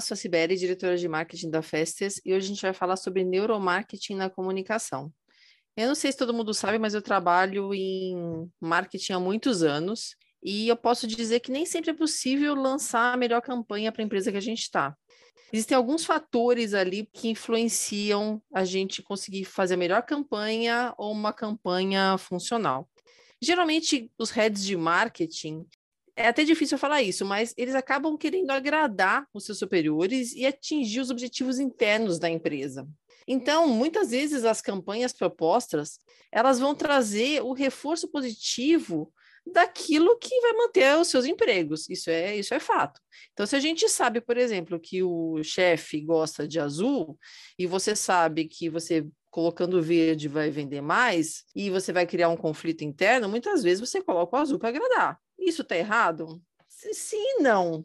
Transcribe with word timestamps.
Sou 0.00 0.14
a 0.14 0.16
Sibeli, 0.16 0.56
diretora 0.56 0.96
de 0.96 1.08
marketing 1.08 1.50
da 1.50 1.62
Festes, 1.62 2.20
e 2.24 2.32
hoje 2.32 2.46
a 2.46 2.48
gente 2.48 2.62
vai 2.62 2.72
falar 2.72 2.96
sobre 2.96 3.24
neuromarketing 3.24 4.14
na 4.14 4.28
comunicação. 4.28 5.12
Eu 5.76 5.88
não 5.88 5.94
sei 5.94 6.12
se 6.12 6.18
todo 6.18 6.34
mundo 6.34 6.52
sabe, 6.54 6.78
mas 6.78 6.94
eu 6.94 7.02
trabalho 7.02 7.72
em 7.74 8.50
marketing 8.60 9.12
há 9.14 9.20
muitos 9.20 9.62
anos 9.62 10.16
e 10.42 10.68
eu 10.68 10.76
posso 10.76 11.06
dizer 11.06 11.40
que 11.40 11.50
nem 11.50 11.66
sempre 11.66 11.90
é 11.90 11.94
possível 11.94 12.54
lançar 12.54 13.12
a 13.12 13.16
melhor 13.16 13.42
campanha 13.42 13.92
para 13.92 14.02
a 14.02 14.04
empresa 14.04 14.30
que 14.30 14.38
a 14.38 14.40
gente 14.40 14.62
está. 14.62 14.96
Existem 15.52 15.76
alguns 15.76 16.04
fatores 16.04 16.74
ali 16.74 17.08
que 17.12 17.28
influenciam 17.28 18.42
a 18.54 18.64
gente 18.64 19.02
conseguir 19.02 19.44
fazer 19.44 19.74
a 19.74 19.78
melhor 19.78 20.02
campanha 20.02 20.94
ou 20.98 21.12
uma 21.12 21.32
campanha 21.32 22.18
funcional. 22.18 22.88
Geralmente, 23.40 24.10
os 24.18 24.30
heads 24.30 24.64
de 24.64 24.76
marketing, 24.76 25.66
é 26.16 26.28
até 26.28 26.42
difícil 26.44 26.78
falar 26.78 27.02
isso, 27.02 27.24
mas 27.24 27.54
eles 27.56 27.74
acabam 27.74 28.16
querendo 28.16 28.50
agradar 28.50 29.26
os 29.34 29.44
seus 29.44 29.58
superiores 29.58 30.32
e 30.32 30.46
atingir 30.46 31.00
os 31.00 31.10
objetivos 31.10 31.58
internos 31.58 32.18
da 32.18 32.28
empresa. 32.28 32.88
Então, 33.28 33.68
muitas 33.68 34.10
vezes 34.10 34.44
as 34.44 34.60
campanhas 34.60 35.12
propostas, 35.12 35.98
elas 36.32 36.58
vão 36.58 36.74
trazer 36.74 37.42
o 37.42 37.52
reforço 37.52 38.08
positivo 38.08 39.12
daquilo 39.44 40.18
que 40.18 40.40
vai 40.40 40.52
manter 40.54 40.96
os 40.96 41.08
seus 41.08 41.24
empregos. 41.24 41.88
Isso 41.88 42.10
é, 42.10 42.36
isso 42.36 42.54
é 42.54 42.60
fato. 42.60 43.00
Então, 43.32 43.46
se 43.46 43.54
a 43.54 43.60
gente 43.60 43.88
sabe, 43.88 44.20
por 44.20 44.36
exemplo, 44.36 44.80
que 44.80 45.02
o 45.02 45.42
chefe 45.42 46.00
gosta 46.00 46.48
de 46.48 46.58
azul 46.58 47.18
e 47.58 47.66
você 47.66 47.94
sabe 47.94 48.46
que 48.46 48.68
você 48.68 49.06
colocando 49.30 49.82
verde 49.82 50.28
vai 50.28 50.50
vender 50.50 50.80
mais 50.80 51.44
e 51.54 51.68
você 51.68 51.92
vai 51.92 52.06
criar 52.06 52.30
um 52.30 52.36
conflito 52.36 52.82
interno, 52.84 53.28
muitas 53.28 53.62
vezes 53.62 53.86
você 53.86 54.02
coloca 54.02 54.36
o 54.36 54.40
azul 54.40 54.58
para 54.58 54.70
agradar. 54.70 55.20
Isso 55.38 55.62
está 55.62 55.76
errado? 55.76 56.42
Sim, 56.68 57.40
não. 57.40 57.84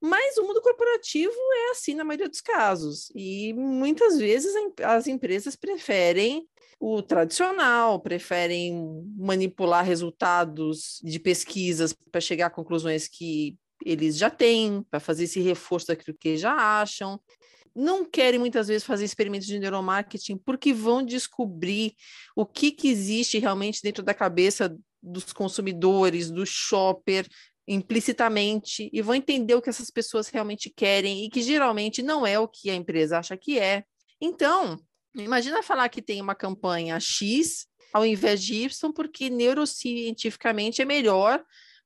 Mas 0.00 0.36
o 0.36 0.42
mundo 0.42 0.60
corporativo 0.60 1.32
é 1.32 1.70
assim 1.70 1.94
na 1.94 2.02
maioria 2.02 2.28
dos 2.28 2.40
casos. 2.40 3.10
E 3.14 3.52
muitas 3.52 4.18
vezes 4.18 4.52
as 4.82 5.06
empresas 5.06 5.54
preferem 5.54 6.48
o 6.80 7.00
tradicional, 7.00 8.00
preferem 8.00 9.06
manipular 9.16 9.84
resultados 9.84 11.00
de 11.04 11.20
pesquisas 11.20 11.94
para 12.10 12.20
chegar 12.20 12.46
a 12.46 12.50
conclusões 12.50 13.06
que 13.06 13.56
eles 13.84 14.16
já 14.16 14.28
têm, 14.28 14.82
para 14.90 14.98
fazer 14.98 15.24
esse 15.24 15.40
reforço 15.40 15.86
daquilo 15.86 16.16
que 16.18 16.36
já 16.36 16.52
acham. 16.80 17.20
Não 17.74 18.04
querem 18.04 18.40
muitas 18.40 18.66
vezes 18.66 18.84
fazer 18.84 19.04
experimentos 19.04 19.46
de 19.46 19.60
neuromarketing 19.60 20.36
porque 20.36 20.72
vão 20.72 21.04
descobrir 21.04 21.94
o 22.34 22.44
que, 22.44 22.72
que 22.72 22.88
existe 22.88 23.38
realmente 23.38 23.80
dentro 23.80 24.02
da 24.02 24.12
cabeça 24.12 24.76
dos 25.02 25.32
consumidores, 25.32 26.30
do 26.30 26.46
shopper, 26.46 27.26
implicitamente 27.66 28.90
e 28.92 29.02
vão 29.02 29.14
entender 29.14 29.54
o 29.54 29.62
que 29.62 29.70
essas 29.70 29.90
pessoas 29.90 30.28
realmente 30.28 30.70
querem 30.70 31.24
e 31.24 31.30
que 31.30 31.42
geralmente 31.42 32.02
não 32.02 32.26
é 32.26 32.38
o 32.38 32.48
que 32.48 32.70
a 32.70 32.74
empresa 32.74 33.18
acha 33.18 33.36
que 33.36 33.58
é. 33.58 33.84
Então, 34.20 34.78
imagina 35.16 35.62
falar 35.62 35.88
que 35.88 36.02
tem 36.02 36.20
uma 36.20 36.34
campanha 36.34 36.98
X 36.98 37.66
ao 37.92 38.06
invés 38.06 38.42
de 38.42 38.54
Y, 38.54 38.92
porque 38.92 39.28
neurocientificamente 39.28 40.80
é 40.80 40.84
melhor 40.84 41.44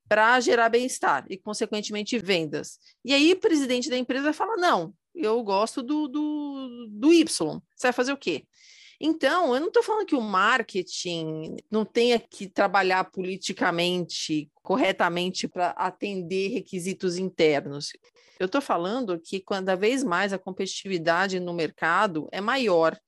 para 0.09 0.39
gerar 0.39 0.69
bem-estar 0.69 1.27
e, 1.29 1.37
consequentemente, 1.37 2.17
vendas. 2.19 2.79
E 3.05 3.13
aí, 3.13 3.33
o 3.33 3.41
presidente 3.41 3.91
da 3.91 3.99
empresa 3.99 4.33
fala: 4.33 4.57
não, 4.57 4.95
eu 5.13 5.43
gosto 5.43 5.83
do, 5.83 6.07
do, 6.07 6.87
do 6.91 7.13
Y. 7.13 7.61
Você 7.75 7.89
vai 7.89 7.93
fazer 7.93 8.13
o 8.13 8.17
quê? 8.17 8.45
Então, 9.01 9.55
eu 9.55 9.61
não 9.61 9.69
estou 9.69 9.83
falando 9.83 10.07
que 10.07 10.15
o 10.15 10.21
marketing 10.21 11.57
não 11.71 11.84
tenha 11.84 12.19
que 12.19 12.49
trabalhar 12.49 13.05
politicamente 13.05 14.51
corretamente 14.62 15.47
para 15.47 15.71
atender 15.71 16.49
requisitos 16.49 17.19
internos. 17.19 17.93
Eu 18.39 18.47
estou 18.47 18.61
falando 18.61 19.19
que 19.19 19.41
cada 19.41 19.75
vez 19.75 20.03
mais 20.03 20.33
a 20.33 20.39
competitividade 20.39 21.39
no 21.41 21.55
mercado 21.55 22.29
é 22.33 22.41
maior. 22.41 22.99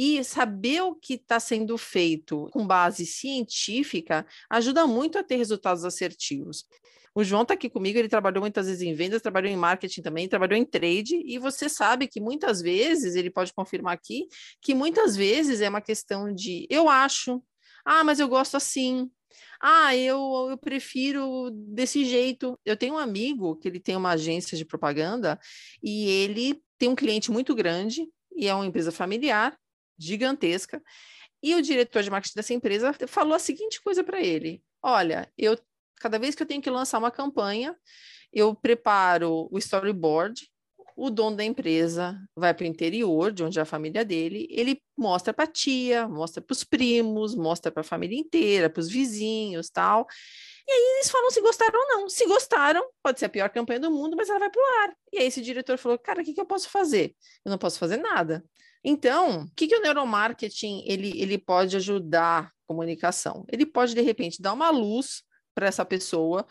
E 0.00 0.22
saber 0.22 0.80
o 0.82 0.94
que 0.94 1.14
está 1.14 1.40
sendo 1.40 1.76
feito 1.76 2.48
com 2.52 2.64
base 2.64 3.04
científica 3.04 4.24
ajuda 4.48 4.86
muito 4.86 5.18
a 5.18 5.24
ter 5.24 5.34
resultados 5.34 5.84
assertivos. 5.84 6.64
O 7.12 7.24
João 7.24 7.42
está 7.42 7.54
aqui 7.54 7.68
comigo, 7.68 7.98
ele 7.98 8.08
trabalhou 8.08 8.40
muitas 8.40 8.66
vezes 8.66 8.80
em 8.82 8.94
vendas, 8.94 9.20
trabalhou 9.20 9.50
em 9.50 9.56
marketing 9.56 10.02
também, 10.02 10.28
trabalhou 10.28 10.56
em 10.56 10.64
trade, 10.64 11.20
e 11.26 11.36
você 11.36 11.68
sabe 11.68 12.06
que 12.06 12.20
muitas 12.20 12.62
vezes, 12.62 13.16
ele 13.16 13.28
pode 13.28 13.52
confirmar 13.52 13.92
aqui, 13.92 14.28
que 14.62 14.72
muitas 14.72 15.16
vezes 15.16 15.60
é 15.60 15.68
uma 15.68 15.80
questão 15.80 16.32
de 16.32 16.64
eu 16.70 16.88
acho, 16.88 17.42
ah, 17.84 18.04
mas 18.04 18.20
eu 18.20 18.28
gosto 18.28 18.56
assim, 18.56 19.10
ah, 19.60 19.96
eu, 19.96 20.46
eu 20.50 20.58
prefiro 20.58 21.50
desse 21.50 22.04
jeito. 22.04 22.56
Eu 22.64 22.76
tenho 22.76 22.94
um 22.94 22.98
amigo 22.98 23.56
que 23.56 23.66
ele 23.66 23.80
tem 23.80 23.96
uma 23.96 24.10
agência 24.10 24.56
de 24.56 24.64
propaganda 24.64 25.40
e 25.82 26.08
ele 26.08 26.62
tem 26.78 26.88
um 26.88 26.94
cliente 26.94 27.32
muito 27.32 27.52
grande 27.54 28.06
e 28.36 28.46
é 28.46 28.54
uma 28.54 28.66
empresa 28.66 28.92
familiar, 28.92 29.58
gigantesca. 29.98 30.82
E 31.42 31.54
o 31.54 31.62
diretor 31.62 32.02
de 32.02 32.10
marketing 32.10 32.34
dessa 32.34 32.54
empresa 32.54 32.92
falou 33.06 33.34
a 33.34 33.38
seguinte 33.38 33.80
coisa 33.80 34.02
para 34.02 34.20
ele: 34.20 34.62
Olha, 34.82 35.30
eu 35.36 35.56
cada 36.00 36.18
vez 36.18 36.34
que 36.34 36.42
eu 36.42 36.46
tenho 36.46 36.62
que 36.62 36.70
lançar 36.70 36.98
uma 36.98 37.10
campanha, 37.10 37.76
eu 38.32 38.54
preparo 38.54 39.48
o 39.50 39.58
storyboard, 39.58 40.48
o 40.96 41.10
dono 41.10 41.36
da 41.36 41.44
empresa 41.44 42.18
vai 42.34 42.52
para 42.52 42.64
o 42.64 42.66
interior, 42.66 43.32
de 43.32 43.44
onde 43.44 43.58
é 43.58 43.62
a 43.62 43.64
família 43.64 44.04
dele, 44.04 44.48
ele 44.50 44.82
mostra 44.96 45.32
para 45.32 45.44
a 45.44 45.46
tia, 45.46 46.08
mostra 46.08 46.42
para 46.42 46.52
os 46.52 46.64
primos, 46.64 47.36
mostra 47.36 47.70
para 47.70 47.82
a 47.82 47.84
família 47.84 48.18
inteira, 48.18 48.68
para 48.68 48.80
os 48.80 48.88
vizinhos, 48.88 49.70
tal. 49.70 50.06
E 50.66 50.72
aí 50.72 50.96
eles 50.96 51.08
falam 51.08 51.30
se 51.30 51.40
gostaram 51.40 51.80
ou 51.80 51.86
não. 51.86 52.08
Se 52.08 52.26
gostaram, 52.26 52.84
pode 53.02 53.18
ser 53.18 53.26
a 53.26 53.28
pior 53.28 53.48
campanha 53.48 53.80
do 53.80 53.90
mundo, 53.90 54.16
mas 54.16 54.28
ela 54.28 54.40
vai 54.40 54.50
para 54.50 54.60
o 54.60 54.82
ar. 54.82 54.96
E 55.12 55.18
aí 55.18 55.26
esse 55.26 55.40
diretor 55.40 55.78
falou, 55.78 55.98
cara, 55.98 56.20
o 56.20 56.24
que, 56.24 56.34
que 56.34 56.40
eu 56.40 56.44
posso 56.44 56.68
fazer? 56.68 57.14
Eu 57.44 57.50
não 57.50 57.58
posso 57.58 57.78
fazer 57.78 57.96
nada. 57.96 58.44
Então, 58.84 59.42
o 59.42 59.50
que, 59.54 59.66
que 59.66 59.76
o 59.76 59.80
neuromarketing 59.80 60.84
ele, 60.86 61.20
ele 61.20 61.38
pode 61.38 61.76
ajudar 61.76 62.44
a 62.44 62.50
comunicação? 62.66 63.44
Ele 63.50 63.66
pode, 63.66 63.94
de 63.94 64.00
repente, 64.00 64.40
dar 64.40 64.52
uma 64.52 64.70
luz 64.70 65.22
para 65.54 65.66
essa 65.66 65.84
pessoa, 65.84 66.46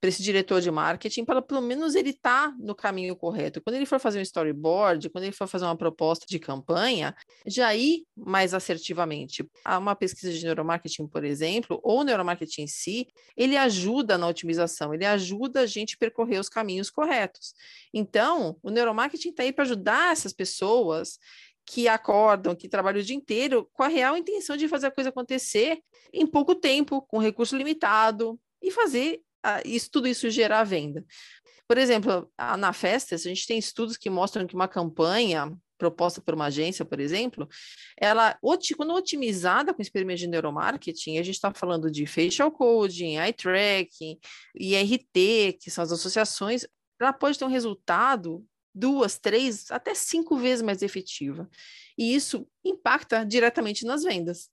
para 0.00 0.08
esse 0.08 0.22
diretor 0.22 0.62
de 0.62 0.70
marketing, 0.70 1.26
para 1.26 1.42
pelo 1.42 1.60
menos 1.60 1.94
ele 1.94 2.10
estar 2.10 2.48
tá 2.48 2.56
no 2.58 2.74
caminho 2.74 3.14
correto. 3.14 3.60
Quando 3.60 3.76
ele 3.76 3.84
for 3.84 4.00
fazer 4.00 4.18
um 4.18 4.22
storyboard, 4.22 5.10
quando 5.10 5.24
ele 5.24 5.32
for 5.32 5.46
fazer 5.46 5.66
uma 5.66 5.76
proposta 5.76 6.24
de 6.26 6.38
campanha, 6.38 7.14
já 7.46 7.74
ir 7.74 8.04
mais 8.16 8.54
assertivamente. 8.54 9.46
Há 9.62 9.76
uma 9.76 9.94
pesquisa 9.94 10.32
de 10.32 10.42
neuromarketing, 10.42 11.06
por 11.06 11.22
exemplo, 11.22 11.78
ou 11.82 12.02
neuromarketing 12.02 12.62
em 12.62 12.66
si, 12.66 13.08
ele 13.36 13.58
ajuda 13.58 14.16
na 14.16 14.26
otimização, 14.26 14.94
ele 14.94 15.04
ajuda 15.04 15.60
a 15.60 15.66
gente 15.66 15.96
a 15.96 15.98
percorrer 15.98 16.40
os 16.40 16.48
caminhos 16.48 16.88
corretos. 16.88 17.52
Então, 17.92 18.56
o 18.62 18.70
neuromarketing 18.70 19.30
está 19.30 19.42
aí 19.42 19.52
para 19.52 19.64
ajudar 19.64 20.12
essas 20.12 20.32
pessoas 20.32 21.18
que 21.66 21.88
acordam, 21.88 22.54
que 22.54 22.68
trabalham 22.68 23.00
o 23.00 23.04
dia 23.04 23.16
inteiro 23.16 23.68
com 23.72 23.82
a 23.82 23.88
real 23.88 24.16
intenção 24.16 24.56
de 24.56 24.68
fazer 24.68 24.88
a 24.88 24.90
coisa 24.90 25.10
acontecer 25.10 25.80
em 26.12 26.26
pouco 26.26 26.54
tempo, 26.54 27.02
com 27.02 27.18
recurso 27.18 27.56
limitado, 27.56 28.38
e 28.62 28.70
fazer 28.70 29.20
uh, 29.46 29.62
isso, 29.64 29.90
tudo 29.90 30.08
isso 30.08 30.28
gerar 30.30 30.64
venda. 30.64 31.04
Por 31.66 31.78
exemplo, 31.78 32.28
na 32.58 32.72
Festas, 32.72 33.24
a 33.24 33.28
gente 33.28 33.46
tem 33.46 33.56
estudos 33.56 33.96
que 33.96 34.10
mostram 34.10 34.44
que 34.44 34.56
uma 34.56 34.66
campanha 34.66 35.56
proposta 35.78 36.20
por 36.20 36.34
uma 36.34 36.46
agência, 36.46 36.84
por 36.84 37.00
exemplo, 37.00 37.48
ela, 37.96 38.36
quando 38.76 38.92
otimizada 38.92 39.72
com 39.72 39.80
experimento 39.80 40.18
de 40.20 40.26
neuromarketing, 40.26 41.18
a 41.18 41.22
gente 41.22 41.36
está 41.36 41.54
falando 41.54 41.90
de 41.90 42.06
facial 42.06 42.50
coding, 42.50 43.16
eye 43.16 43.32
tracking, 43.32 44.18
IRT, 44.54 45.58
que 45.60 45.70
são 45.70 45.82
as 45.82 45.90
associações, 45.90 46.66
ela 47.00 47.12
pode 47.12 47.38
ter 47.38 47.46
um 47.46 47.48
resultado 47.48 48.44
duas, 48.74 49.18
três, 49.18 49.70
até 49.70 49.94
cinco 49.94 50.36
vezes 50.36 50.62
mais 50.62 50.82
efetiva. 50.82 51.48
E 51.96 52.14
isso 52.14 52.46
impacta 52.64 53.24
diretamente 53.24 53.84
nas 53.84 54.02
vendas. 54.02 54.48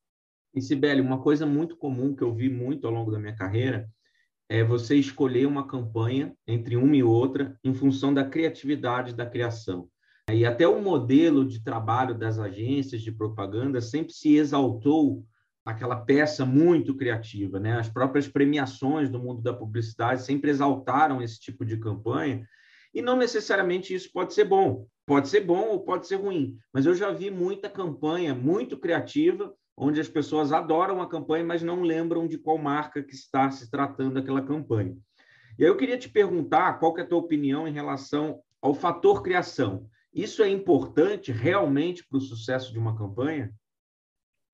E 0.56 0.62
Sibeli, 0.62 1.02
uma 1.02 1.22
coisa 1.22 1.46
muito 1.46 1.78
comum 1.78 2.16
que 2.16 2.24
eu 2.24 2.34
vi 2.34 2.50
muito 2.50 2.88
ao 2.88 2.94
longo 2.94 3.12
da 3.12 3.19
minha 3.19 3.36
carreira 3.36 3.90
é 4.50 4.64
você 4.64 4.96
escolher 4.96 5.46
uma 5.46 5.68
campanha 5.68 6.34
entre 6.48 6.78
uma 6.78 6.96
e 6.96 7.04
outra 7.04 7.58
em 7.64 7.74
função 7.74 8.14
da 8.14 8.24
criatividade 8.24 9.14
da 9.14 9.25
criação. 9.25 9.90
E 10.31 10.46
até 10.46 10.68
o 10.68 10.81
modelo 10.81 11.46
de 11.46 11.63
trabalho 11.63 12.13
das 12.13 12.40
agências 12.40 13.02
de 13.02 13.12
propaganda 13.12 13.80
sempre 13.80 14.13
se 14.13 14.36
exaltou 14.36 15.25
aquela 15.66 15.98
peça 15.98 16.46
muito 16.46 16.96
criativa, 16.96 17.60
né? 17.60 17.78
As 17.78 17.90
próprias 17.90 18.28
premiações 18.28 19.10
do 19.10 19.20
mundo 19.20 19.42
da 19.42 19.54
publicidade 19.54 20.24
sempre 20.24 20.50
exaltaram 20.50 21.22
esse 21.22 21.40
tipo 21.40 21.66
de 21.66 21.78
campanha. 21.78 22.48
E 22.98 23.02
não 23.04 23.16
necessariamente 23.16 23.94
isso 23.94 24.12
pode 24.12 24.34
ser 24.34 24.46
bom. 24.46 24.88
Pode 25.06 25.28
ser 25.28 25.42
bom 25.42 25.68
ou 25.68 25.82
pode 25.82 26.08
ser 26.08 26.16
ruim. 26.16 26.58
Mas 26.74 26.84
eu 26.88 26.96
já 26.96 27.12
vi 27.12 27.30
muita 27.30 27.70
campanha 27.70 28.34
muito 28.34 28.76
criativa, 28.76 29.54
onde 29.78 30.02
as 30.02 30.08
pessoas 30.08 30.52
adoram 30.52 31.00
a 31.00 31.08
campanha, 31.08 31.46
mas 31.46 31.62
não 31.62 31.84
lembram 31.84 32.28
de 32.28 32.40
qual 32.40 32.58
marca 32.58 33.04
que 33.04 33.14
está 33.14 33.52
se 33.52 33.70
tratando 33.70 34.18
aquela 34.18 34.42
campanha. 34.42 34.98
E 35.60 35.64
aí 35.64 35.70
eu 35.70 35.78
queria 35.78 35.96
te 35.96 36.10
perguntar 36.10 36.80
qual 36.80 36.98
é 36.98 37.04
a 37.04 37.06
tua 37.06 37.20
opinião 37.20 37.68
em 37.68 37.72
relação 37.72 38.42
ao 38.60 38.74
fator 38.74 39.22
criação. 39.22 39.88
Isso 40.12 40.42
é 40.42 40.50
importante 40.50 41.32
realmente 41.32 42.04
para 42.04 42.18
o 42.18 42.22
sucesso 42.22 42.74
de 42.74 42.80
uma 42.80 42.98
campanha? 42.98 43.54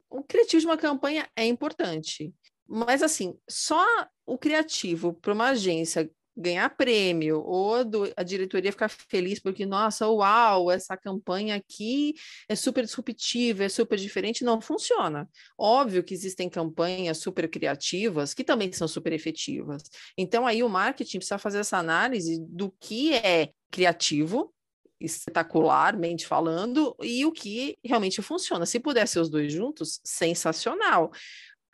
O 0.10 0.22
criativo 0.22 0.60
de 0.60 0.68
uma 0.68 0.78
campanha 0.78 1.30
é 1.34 1.45
importante. 1.45 2.36
Mas, 2.68 3.01
assim, 3.01 3.40
só 3.50 3.86
o 4.25 4.38
criativo 4.38 5.13
para 5.13 5.31
uma 5.31 5.51
agência 5.51 6.12
ganhar 6.35 6.69
prêmio 6.69 7.41
ou 7.41 7.85
do, 7.85 8.12
a, 8.18 8.24
diretoria 8.24 8.71
ficar 8.71 8.89
feliz 8.89 9.39
porque, 9.39 9.65
nossa, 9.65 10.07
uau, 10.07 10.71
essa 10.71 10.97
campanha 10.97 11.56
aqui 11.56 12.15
é 12.50 12.56
super 12.56 12.83
disruptiva, 12.83 13.63
é 13.63 13.69
super 13.69 13.97
diferente, 13.97 14.44
não 14.44 14.59
funciona. 14.59 15.30
Óbvio 15.57 16.03
que 16.03 16.13
existem 16.13 16.50
campanhas 16.50 17.19
super 17.19 17.47
criativas 17.50 18.33
que 18.33 18.44
também 18.44 18.71
são 18.71 18.88
super 18.88 19.13
efetivas. 19.13 19.83
Então, 20.18 20.47
aí 20.47 20.63
o 20.63 20.69
marketing 20.69 21.18
precisa 21.18 21.38
fazer 21.38 21.59
essa 21.59 21.77
análise 21.77 22.39
do 22.50 22.71
que 22.80 23.13
é 23.13 23.51
criativo, 23.69 24.53
espetacularmente 25.00 26.25
falando, 26.25 26.95
e 27.01 27.25
o 27.25 27.31
que 27.31 27.77
realmente 27.83 28.21
funciona. 28.21 28.65
Se 28.65 28.80
puder 28.80 29.07
ser 29.07 29.19
os 29.19 29.30
dois 29.30 29.51
juntos, 29.51 30.00
sensacional. 30.03 31.12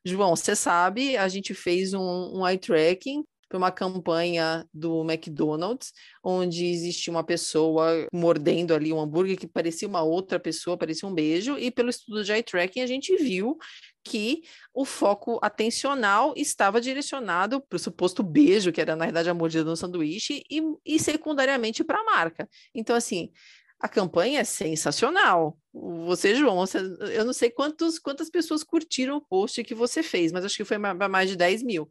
João, 0.04 0.36
você 0.36 0.56
sabe, 0.56 1.16
a 1.18 1.28
gente 1.28 1.54
fez 1.54 1.94
um, 1.94 2.40
um 2.40 2.48
eye 2.48 2.58
tracking 2.58 3.24
para 3.50 3.58
uma 3.58 3.72
campanha 3.72 4.66
do 4.72 5.02
McDonald's, 5.02 5.92
onde 6.24 6.68
existe 6.68 7.10
uma 7.10 7.24
pessoa 7.24 8.08
mordendo 8.14 8.76
ali 8.76 8.94
um 8.94 9.02
hambúrguer 9.02 9.38
que 9.38 9.48
parecia 9.48 9.88
uma 9.88 10.04
outra 10.04 10.40
pessoa, 10.40 10.78
parecia 10.78 11.10
um 11.10 11.14
beijo, 11.14 11.58
e 11.58 11.72
pelo 11.72 11.90
estudo 11.90 12.24
de 12.24 12.32
eye 12.32 12.44
tracking 12.44 12.82
a 12.82 12.88
gente 12.88 13.16
viu 13.18 13.58
que 14.04 14.44
o 14.74 14.86
foco 14.86 15.40
atencional 15.42 16.34
estava 16.38 16.80
direcionado 16.80 17.60
para 17.62 17.76
o 17.76 17.80
suposto 17.80 18.22
beijo, 18.22 18.72
que 18.72 18.80
era 18.80 18.96
na 18.96 19.06
verdade 19.06 19.30
a 19.30 19.34
mordida 19.34 19.64
no 19.64 19.76
sanduíche, 19.76 20.44
e, 20.50 20.62
e 20.86 21.00
secundariamente 21.00 21.84
para 21.84 22.00
a 22.00 22.04
marca. 22.04 22.48
Então, 22.74 22.96
assim, 22.96 23.32
a 23.80 23.88
campanha 23.88 24.42
é 24.42 24.44
sensacional. 24.44 25.58
Você, 25.74 26.36
João, 26.36 26.58
você, 26.58 26.78
eu 27.14 27.26
não 27.26 27.34
sei 27.34 27.50
quantos, 27.50 27.98
quantas 27.98 28.30
pessoas 28.30 28.64
curtiram 28.64 29.18
o 29.18 29.22
post 29.22 29.64
que 29.64 29.74
você 29.74 30.04
fez, 30.04 30.32
mas 30.32 30.46
acho 30.46 30.58
que 30.58 30.66
foi 30.66 30.78
mais 30.78 31.30
de 31.30 31.36
10 31.36 31.64
mil. 31.64 31.90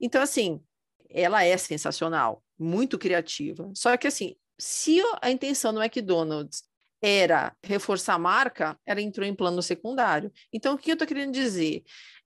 Então, 0.00 0.22
assim, 0.22 0.60
ela 1.10 1.44
é 1.44 1.56
sensacional, 1.56 2.42
muito 2.58 2.98
criativa. 2.98 3.70
Só 3.74 3.96
que, 3.96 4.06
assim, 4.06 4.36
se 4.58 5.00
a 5.20 5.30
intenção 5.30 5.72
do 5.72 5.82
McDonald's 5.82 6.64
era 7.00 7.54
reforçar 7.62 8.14
a 8.14 8.18
marca, 8.18 8.78
ela 8.86 9.00
entrou 9.00 9.26
em 9.26 9.34
plano 9.34 9.62
secundário. 9.62 10.32
Então, 10.52 10.74
o 10.74 10.78
que 10.78 10.90
eu 10.90 10.94
estou 10.94 11.06
querendo 11.06 11.32
dizer? 11.32 11.84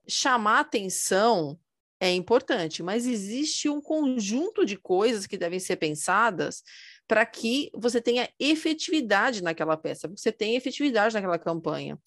Chamar 0.08 0.60
atenção 0.60 1.58
é 2.00 2.12
importante, 2.12 2.82
mas 2.82 3.06
existe 3.06 3.68
um 3.68 3.80
conjunto 3.80 4.64
de 4.64 4.76
coisas 4.76 5.26
que 5.26 5.36
devem 5.36 5.58
ser 5.58 5.76
pensadas 5.76 6.62
para 7.06 7.26
que 7.26 7.70
você 7.74 8.00
tenha 8.00 8.28
efetividade 8.38 9.42
naquela 9.42 9.76
peça, 9.76 10.08
você 10.08 10.32
tenha 10.32 10.56
efetividade 10.56 11.14
naquela 11.14 11.38
campanha. 11.38 11.98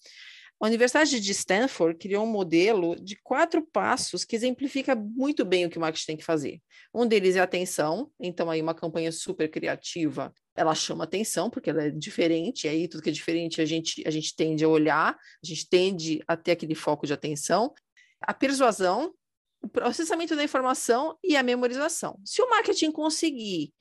A 0.60 0.66
Universidade 0.66 1.20
de 1.20 1.32
Stanford 1.32 1.98
criou 1.98 2.24
um 2.24 2.30
modelo 2.30 2.96
de 2.96 3.16
quatro 3.16 3.60
passos 3.66 4.24
que 4.24 4.36
exemplifica 4.36 4.94
muito 4.94 5.44
bem 5.44 5.66
o 5.66 5.70
que 5.70 5.76
o 5.76 5.80
marketing 5.80 6.06
tem 6.06 6.16
que 6.16 6.24
fazer. 6.24 6.60
Um 6.94 7.06
deles 7.06 7.36
é 7.36 7.40
atenção, 7.40 8.10
então 8.18 8.48
aí 8.48 8.62
uma 8.62 8.74
campanha 8.74 9.10
super 9.10 9.50
criativa, 9.50 10.32
ela 10.56 10.74
chama 10.74 11.04
atenção 11.04 11.50
porque 11.50 11.70
ela 11.70 11.84
é 11.84 11.90
diferente, 11.90 12.66
e 12.66 12.70
aí 12.70 12.88
tudo 12.88 13.02
que 13.02 13.10
é 13.10 13.12
diferente 13.12 13.60
a 13.60 13.64
gente, 13.64 14.02
a 14.06 14.10
gente 14.10 14.34
tende 14.34 14.64
a 14.64 14.68
olhar, 14.68 15.14
a 15.14 15.46
gente 15.46 15.68
tende 15.68 16.22
a 16.26 16.36
ter 16.36 16.52
aquele 16.52 16.74
foco 16.74 17.06
de 17.06 17.12
atenção. 17.12 17.74
A 18.20 18.32
persuasão, 18.32 19.12
o 19.60 19.68
processamento 19.68 20.36
da 20.36 20.44
informação 20.44 21.18
e 21.22 21.36
a 21.36 21.42
memorização. 21.42 22.18
Se 22.24 22.40
o 22.40 22.48
marketing 22.48 22.92
conseguir 22.92 23.72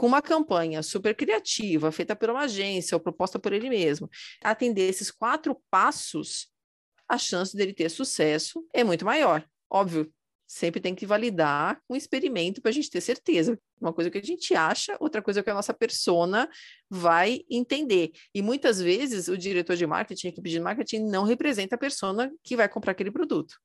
com 0.00 0.06
uma 0.06 0.22
campanha 0.22 0.82
super 0.82 1.14
criativa, 1.14 1.92
feita 1.92 2.16
por 2.16 2.30
uma 2.30 2.44
agência 2.44 2.96
ou 2.96 3.00
proposta 3.00 3.38
por 3.38 3.52
ele 3.52 3.68
mesmo, 3.68 4.08
atender 4.42 4.88
esses 4.88 5.10
quatro 5.10 5.60
passos, 5.70 6.48
a 7.06 7.18
chance 7.18 7.54
dele 7.54 7.74
ter 7.74 7.90
sucesso 7.90 8.66
é 8.72 8.82
muito 8.82 9.04
maior. 9.04 9.44
Óbvio, 9.70 10.10
sempre 10.46 10.80
tem 10.80 10.94
que 10.94 11.04
validar 11.04 11.78
um 11.86 11.94
experimento 11.94 12.62
para 12.62 12.70
a 12.70 12.72
gente 12.72 12.88
ter 12.88 13.02
certeza. 13.02 13.60
Uma 13.78 13.92
coisa 13.92 14.10
que 14.10 14.16
a 14.16 14.22
gente 14.22 14.54
acha, 14.54 14.96
outra 14.98 15.20
coisa 15.20 15.42
que 15.42 15.50
a 15.50 15.54
nossa 15.54 15.74
persona 15.74 16.48
vai 16.88 17.40
entender. 17.50 18.10
E 18.34 18.40
muitas 18.40 18.80
vezes 18.80 19.28
o 19.28 19.36
diretor 19.36 19.76
de 19.76 19.86
marketing, 19.86 20.28
a 20.28 20.30
equipe 20.30 20.48
de 20.48 20.60
marketing, 20.60 21.10
não 21.10 21.24
representa 21.24 21.74
a 21.74 21.78
persona 21.78 22.32
que 22.42 22.56
vai 22.56 22.70
comprar 22.70 22.92
aquele 22.92 23.10
produto. 23.10 23.56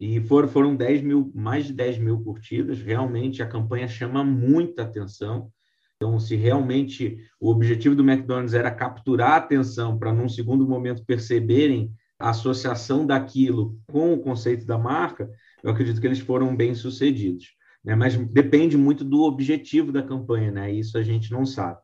E 0.00 0.20
foram, 0.22 0.48
foram 0.48 0.74
10 0.74 1.02
mil, 1.02 1.30
mais 1.36 1.66
de 1.66 1.72
10 1.72 1.98
mil 1.98 2.20
curtidas. 2.20 2.80
Realmente 2.80 3.44
a 3.44 3.48
campanha 3.48 3.86
chama 3.86 4.24
muita 4.24 4.82
atenção. 4.82 5.52
Então, 6.00 6.20
se 6.20 6.36
realmente 6.36 7.18
o 7.40 7.50
objetivo 7.50 7.96
do 7.96 8.08
McDonald's 8.08 8.54
era 8.54 8.70
capturar 8.70 9.32
a 9.32 9.36
atenção 9.36 9.98
para, 9.98 10.12
num 10.12 10.28
segundo 10.28 10.66
momento, 10.66 11.04
perceberem 11.04 11.92
a 12.16 12.30
associação 12.30 13.04
daquilo 13.04 13.76
com 13.88 14.14
o 14.14 14.20
conceito 14.20 14.64
da 14.64 14.78
marca, 14.78 15.28
eu 15.62 15.70
acredito 15.70 16.00
que 16.00 16.06
eles 16.06 16.20
foram 16.20 16.54
bem 16.54 16.72
sucedidos. 16.72 17.48
Né? 17.84 17.96
Mas 17.96 18.16
depende 18.16 18.76
muito 18.76 19.04
do 19.04 19.22
objetivo 19.22 19.90
da 19.90 20.02
campanha, 20.02 20.52
né? 20.52 20.72
Isso 20.72 20.96
a 20.96 21.02
gente 21.02 21.32
não 21.32 21.44
sabe. 21.44 21.80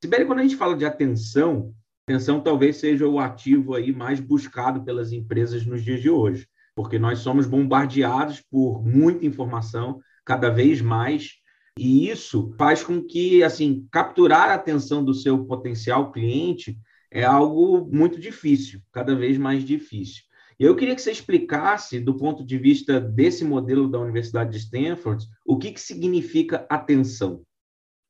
Sibeli, 0.00 0.24
quando 0.26 0.40
a 0.40 0.42
gente 0.42 0.56
fala 0.56 0.76
de 0.76 0.84
atenção, 0.84 1.72
atenção 2.08 2.40
talvez 2.40 2.76
seja 2.76 3.08
o 3.08 3.18
ativo 3.18 3.74
aí 3.74 3.92
mais 3.92 4.20
buscado 4.20 4.84
pelas 4.84 5.10
empresas 5.12 5.66
nos 5.66 5.82
dias 5.82 6.00
de 6.00 6.10
hoje, 6.10 6.46
porque 6.74 6.98
nós 6.98 7.18
somos 7.20 7.46
bombardeados 7.46 8.40
por 8.48 8.84
muita 8.84 9.26
informação, 9.26 10.00
cada 10.24 10.50
vez 10.50 10.80
mais, 10.80 11.32
e 11.78 12.08
isso 12.08 12.54
faz 12.56 12.82
com 12.82 13.02
que, 13.02 13.42
assim, 13.42 13.86
capturar 13.92 14.48
a 14.48 14.54
atenção 14.54 15.04
do 15.04 15.12
seu 15.12 15.44
potencial 15.44 16.10
cliente 16.10 16.78
é 17.10 17.22
algo 17.22 17.86
muito 17.92 18.18
difícil, 18.18 18.80
cada 18.90 19.14
vez 19.14 19.36
mais 19.36 19.62
difícil. 19.62 20.24
E 20.58 20.64
eu 20.64 20.74
queria 20.74 20.94
que 20.94 21.02
você 21.02 21.10
explicasse, 21.10 22.00
do 22.00 22.16
ponto 22.16 22.44
de 22.44 22.56
vista 22.56 22.98
desse 22.98 23.44
modelo 23.44 23.88
da 23.88 23.98
Universidade 23.98 24.50
de 24.50 24.56
Stanford, 24.56 25.26
o 25.44 25.58
que, 25.58 25.70
que 25.70 25.80
significa 25.80 26.66
atenção. 26.68 27.42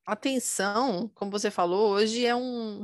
Atenção, 0.06 1.10
como 1.12 1.32
você 1.32 1.50
falou, 1.50 1.90
hoje 1.90 2.24
é 2.24 2.36
um. 2.36 2.82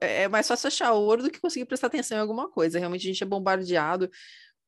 É 0.00 0.26
mais 0.26 0.48
fácil 0.48 0.66
achar 0.66 0.92
ouro 0.92 1.22
do 1.22 1.30
que 1.30 1.40
conseguir 1.40 1.64
prestar 1.64 1.86
atenção 1.86 2.18
em 2.18 2.20
alguma 2.20 2.50
coisa. 2.50 2.80
Realmente 2.80 3.02
a 3.02 3.12
gente 3.12 3.22
é 3.22 3.26
bombardeado 3.26 4.10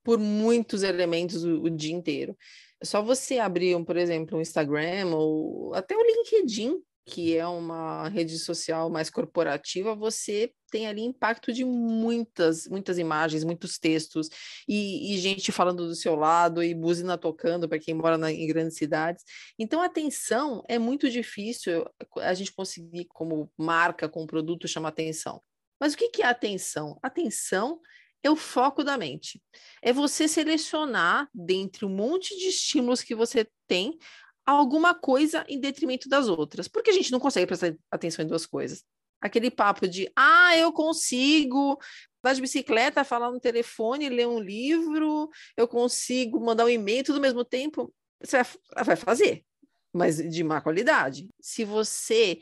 por 0.07 0.21
muitos 0.21 0.85
elementos 0.85 1.43
o, 1.43 1.65
o 1.65 1.69
dia 1.69 1.93
inteiro. 1.93 2.39
É 2.81 2.85
só 2.85 3.03
você 3.03 3.41
abrir, 3.41 3.75
um, 3.75 3.85
por 3.85 3.97
exemplo, 3.97 4.39
um 4.39 4.41
Instagram 4.41 5.09
ou 5.17 5.75
até 5.75 5.97
o 5.97 6.01
LinkedIn, 6.01 6.77
que 7.05 7.37
é 7.37 7.45
uma 7.45 8.09
rede 8.09 8.39
social 8.39 8.89
mais 8.89 9.11
corporativa, 9.11 9.97
você 9.97 10.53
tem 10.71 10.87
ali 10.87 11.03
impacto 11.03 11.53
de 11.53 11.65
muitas, 11.65 12.69
muitas 12.69 12.99
imagens, 12.99 13.43
muitos 13.43 13.79
textos, 13.79 14.29
e, 14.69 15.13
e 15.13 15.19
gente 15.19 15.51
falando 15.51 15.89
do 15.89 15.95
seu 15.97 16.15
lado, 16.15 16.63
e 16.63 16.73
buzina 16.73 17.19
tocando 17.19 17.69
para 17.69 17.81
quem 17.81 17.95
mora 17.95 18.17
na, 18.17 18.31
em 18.31 18.47
grandes 18.47 18.77
cidades. 18.77 19.25
Então, 19.59 19.83
atenção 19.83 20.63
é 20.69 20.79
muito 20.79 21.11
difícil 21.11 21.85
a 22.19 22.33
gente 22.33 22.53
conseguir, 22.53 23.07
como 23.07 23.51
marca, 23.59 24.09
com 24.09 24.25
produto, 24.25 24.69
chamar 24.69 24.91
atenção. 24.91 25.43
Mas 25.81 25.95
o 25.95 25.97
que, 25.97 26.11
que 26.11 26.23
é 26.23 26.27
atenção? 26.27 26.97
Atenção 27.03 27.81
é 28.23 28.31
o 28.31 28.37
foco 28.37 28.83
da 28.83 28.99
mente. 28.99 29.41
É 29.83 29.93
você 29.93 30.27
selecionar, 30.27 31.29
dentre 31.33 31.85
um 31.85 31.89
monte 31.89 32.37
de 32.37 32.49
estímulos 32.49 33.03
que 33.03 33.15
você 33.15 33.47
tem, 33.67 33.99
alguma 34.45 34.95
coisa 34.95 35.45
em 35.49 35.61
detrimento 35.61 36.09
das 36.09 36.29
outras. 36.29 36.69
Porque 36.69 36.91
a 36.91 36.93
gente 36.93 37.13
não 37.13 37.21
consegue 37.21 37.47
prestar 37.47 37.75
atenção 37.91 38.25
em 38.25 38.29
duas 38.29 38.47
coisas. 38.47 38.85
Aquele 39.21 39.51
papo 39.51 39.89
de, 39.89 40.11
ah, 40.15 40.57
eu 40.57 40.73
consigo 40.73 41.79
andar 42.23 42.35
de 42.35 42.41
bicicleta, 42.41 43.05
falar 43.05 43.31
no 43.31 43.41
telefone, 43.41 44.09
ler 44.09 44.27
um 44.27 44.41
livro, 44.41 45.31
eu 45.57 45.67
consigo 45.67 46.41
mandar 46.41 46.65
um 46.65 46.69
e-mail 46.69 47.05
tudo 47.05 47.17
ao 47.17 47.23
mesmo 47.23 47.45
tempo. 47.45 47.93
Você 48.21 48.39
vai 48.85 48.97
fazer, 48.97 49.45
mas 49.93 50.17
de 50.17 50.45
má 50.45 50.61
qualidade. 50.61 51.29
Se 51.41 51.65
você 51.65 52.41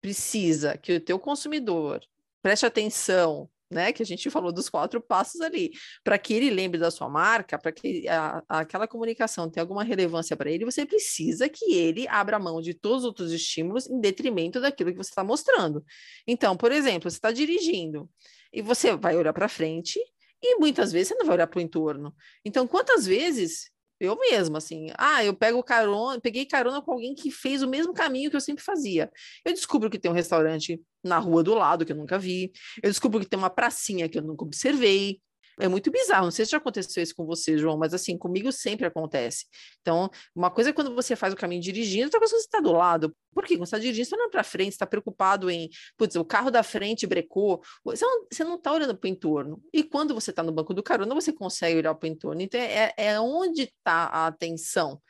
precisa 0.00 0.78
que 0.78 0.94
o 0.94 1.00
teu 1.00 1.18
consumidor 1.18 2.00
preste 2.42 2.64
atenção 2.64 3.50
né, 3.70 3.92
que 3.92 4.02
a 4.02 4.06
gente 4.06 4.28
falou 4.30 4.52
dos 4.52 4.68
quatro 4.68 5.00
passos 5.00 5.40
ali, 5.40 5.70
para 6.02 6.18
que 6.18 6.34
ele 6.34 6.50
lembre 6.50 6.78
da 6.78 6.90
sua 6.90 7.08
marca, 7.08 7.58
para 7.58 7.72
que 7.72 8.08
a, 8.08 8.42
aquela 8.48 8.86
comunicação 8.86 9.50
tenha 9.50 9.62
alguma 9.62 9.84
relevância 9.84 10.36
para 10.36 10.50
ele, 10.50 10.64
você 10.64 10.86
precisa 10.86 11.48
que 11.48 11.74
ele 11.74 12.06
abra 12.08 12.38
mão 12.38 12.60
de 12.60 12.74
todos 12.74 12.98
os 12.98 13.04
outros 13.04 13.32
estímulos 13.32 13.88
em 13.88 14.00
detrimento 14.00 14.60
daquilo 14.60 14.90
que 14.90 14.98
você 14.98 15.10
está 15.10 15.24
mostrando. 15.24 15.84
Então, 16.26 16.56
por 16.56 16.72
exemplo, 16.72 17.10
você 17.10 17.16
está 17.16 17.30
dirigindo 17.30 18.08
e 18.52 18.62
você 18.62 18.96
vai 18.96 19.16
olhar 19.16 19.32
para 19.32 19.48
frente 19.48 19.98
e 20.42 20.56
muitas 20.56 20.92
vezes 20.92 21.08
você 21.08 21.14
não 21.14 21.26
vai 21.26 21.36
olhar 21.36 21.46
para 21.46 21.58
o 21.58 21.62
entorno. 21.62 22.14
Então, 22.44 22.66
quantas 22.66 23.06
vezes 23.06 23.70
Eu 24.00 24.16
mesma, 24.16 24.58
assim, 24.58 24.88
ah, 24.96 25.24
eu 25.24 25.34
pego 25.34 25.62
carona, 25.62 26.20
peguei 26.20 26.46
carona 26.46 26.80
com 26.80 26.92
alguém 26.92 27.14
que 27.14 27.30
fez 27.30 27.62
o 27.62 27.68
mesmo 27.68 27.92
caminho 27.92 28.30
que 28.30 28.36
eu 28.36 28.40
sempre 28.40 28.62
fazia. 28.62 29.10
Eu 29.44 29.52
descubro 29.52 29.90
que 29.90 29.98
tem 29.98 30.10
um 30.10 30.14
restaurante 30.14 30.80
na 31.02 31.18
rua 31.18 31.42
do 31.42 31.54
lado 31.54 31.84
que 31.84 31.92
eu 31.92 31.96
nunca 31.96 32.18
vi. 32.18 32.52
Eu 32.82 32.90
descubro 32.90 33.18
que 33.20 33.26
tem 33.26 33.38
uma 33.38 33.50
pracinha 33.50 34.08
que 34.08 34.18
eu 34.18 34.22
nunca 34.22 34.44
observei. 34.44 35.20
É 35.60 35.68
muito 35.68 35.90
bizarro. 35.90 36.24
Não 36.24 36.30
sei 36.30 36.44
se 36.44 36.52
já 36.52 36.58
aconteceu 36.58 37.02
isso 37.02 37.14
com 37.14 37.26
você, 37.26 37.58
João, 37.58 37.76
mas 37.76 37.92
assim, 37.92 38.16
comigo 38.16 38.50
sempre 38.52 38.86
acontece. 38.86 39.46
Então, 39.80 40.10
uma 40.34 40.50
coisa 40.50 40.70
é 40.70 40.72
quando 40.72 40.94
você 40.94 41.16
faz 41.16 41.32
o 41.32 41.36
caminho 41.36 41.60
dirigindo, 41.60 42.04
outra 42.04 42.20
coisa 42.20 42.34
é 42.36 42.38
você 42.38 42.44
está 42.44 42.60
do 42.60 42.72
lado. 42.72 43.14
Por 43.34 43.44
quê? 43.44 43.56
Quando 43.56 43.66
você 43.66 43.76
está 43.76 43.78
dirigindo, 43.78 44.04
você 44.04 44.14
está 44.14 44.16
olhando 44.16 44.30
para 44.30 44.44
frente, 44.44 44.72
está 44.72 44.86
preocupado 44.86 45.50
em, 45.50 45.68
putz, 45.96 46.16
o 46.16 46.24
carro 46.24 46.50
da 46.50 46.62
frente 46.62 47.06
brecou. 47.06 47.62
Você 47.84 48.44
não 48.44 48.54
está 48.54 48.72
olhando 48.72 48.96
para 48.96 49.08
o 49.08 49.10
entorno. 49.10 49.62
E 49.72 49.82
quando 49.82 50.14
você 50.14 50.30
está 50.30 50.42
no 50.42 50.52
banco 50.52 50.72
do 50.72 50.82
carona, 50.82 51.14
você 51.14 51.32
consegue 51.32 51.78
olhar 51.78 51.94
para 51.94 52.08
o 52.08 52.10
entorno. 52.10 52.40
Então, 52.40 52.60
é, 52.60 52.92
é 52.96 53.20
onde 53.20 53.62
está 53.62 54.04
a 54.04 54.26
atenção. 54.26 55.00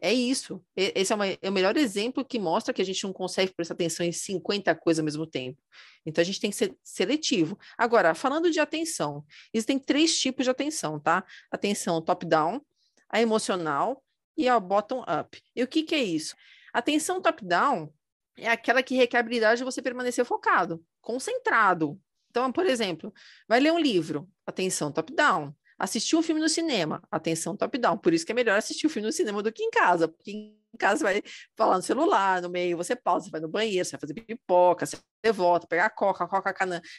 É 0.00 0.12
isso. 0.12 0.64
Esse 0.76 1.12
é, 1.12 1.16
uma, 1.16 1.26
é, 1.26 1.38
o 1.42 1.52
melhor 1.52 1.76
exemplo 1.76 2.24
que 2.24 2.38
mostra 2.38 2.72
que 2.72 2.80
a 2.80 2.84
gente 2.84 3.02
não 3.02 3.12
consegue 3.12 3.52
prestar 3.52 3.74
atenção 3.74 4.06
em 4.06 4.12
50 4.12 4.72
coisas 4.76 5.00
ao 5.00 5.04
mesmo 5.04 5.26
tempo. 5.26 5.60
Então, 6.06 6.22
a 6.22 6.24
gente 6.24 6.40
tem 6.40 6.50
que 6.50 6.56
ser 6.56 6.76
seletivo. 6.84 7.58
Agora, 7.76 8.14
falando 8.14 8.50
de 8.50 8.60
atenção, 8.60 9.24
existem 9.52 9.78
três 9.78 10.16
tipos 10.18 10.44
de 10.44 10.50
atenção, 10.50 11.00
tá? 11.00 11.24
Atenção 11.50 12.00
top-down, 12.00 12.60
a 13.08 13.20
emocional 13.20 14.02
e 14.36 14.48
a 14.48 14.60
bottom-up. 14.60 15.42
E 15.54 15.62
o 15.64 15.66
que, 15.66 15.82
que 15.82 15.96
é 15.96 16.02
isso? 16.02 16.36
Atenção 16.72 17.20
top-down 17.20 17.92
é 18.36 18.48
aquela 18.48 18.84
que 18.84 18.94
requer 18.94 19.18
habilidade 19.18 19.58
de 19.58 19.64
você 19.64 19.82
permanecer 19.82 20.24
focado, 20.24 20.80
concentrado. 21.00 22.00
Então, 22.30 22.52
por 22.52 22.66
exemplo, 22.66 23.12
vai 23.48 23.58
ler 23.58 23.72
um 23.72 23.78
livro, 23.78 24.30
atenção 24.46 24.92
top-down. 24.92 25.52
Assistir 25.78 26.16
um 26.16 26.22
filme 26.22 26.40
no 26.40 26.48
cinema, 26.48 27.02
atenção 27.10 27.56
top-down. 27.56 27.96
Por 27.98 28.12
isso 28.12 28.26
que 28.26 28.32
é 28.32 28.34
melhor 28.34 28.58
assistir 28.58 28.86
o 28.86 28.88
um 28.88 28.92
filme 28.92 29.06
no 29.06 29.12
cinema 29.12 29.42
do 29.42 29.52
que 29.52 29.62
em 29.62 29.70
casa, 29.70 30.08
porque 30.08 30.30
em 30.32 30.58
casa 30.78 31.04
vai 31.04 31.22
falar 31.56 31.76
no 31.76 31.82
celular, 31.82 32.42
no 32.42 32.48
meio, 32.48 32.76
você 32.76 32.96
pausa, 32.96 33.26
você 33.26 33.30
vai 33.30 33.40
no 33.40 33.48
banheiro, 33.48 33.84
você 33.84 33.92
vai 33.92 34.00
fazer 34.00 34.14
pipoca, 34.14 34.86
você 34.86 34.98
volta, 35.32 35.66
pegar 35.66 35.86
a 35.86 35.90
coca, 35.90 36.24
a 36.24 36.28
coca 36.28 36.54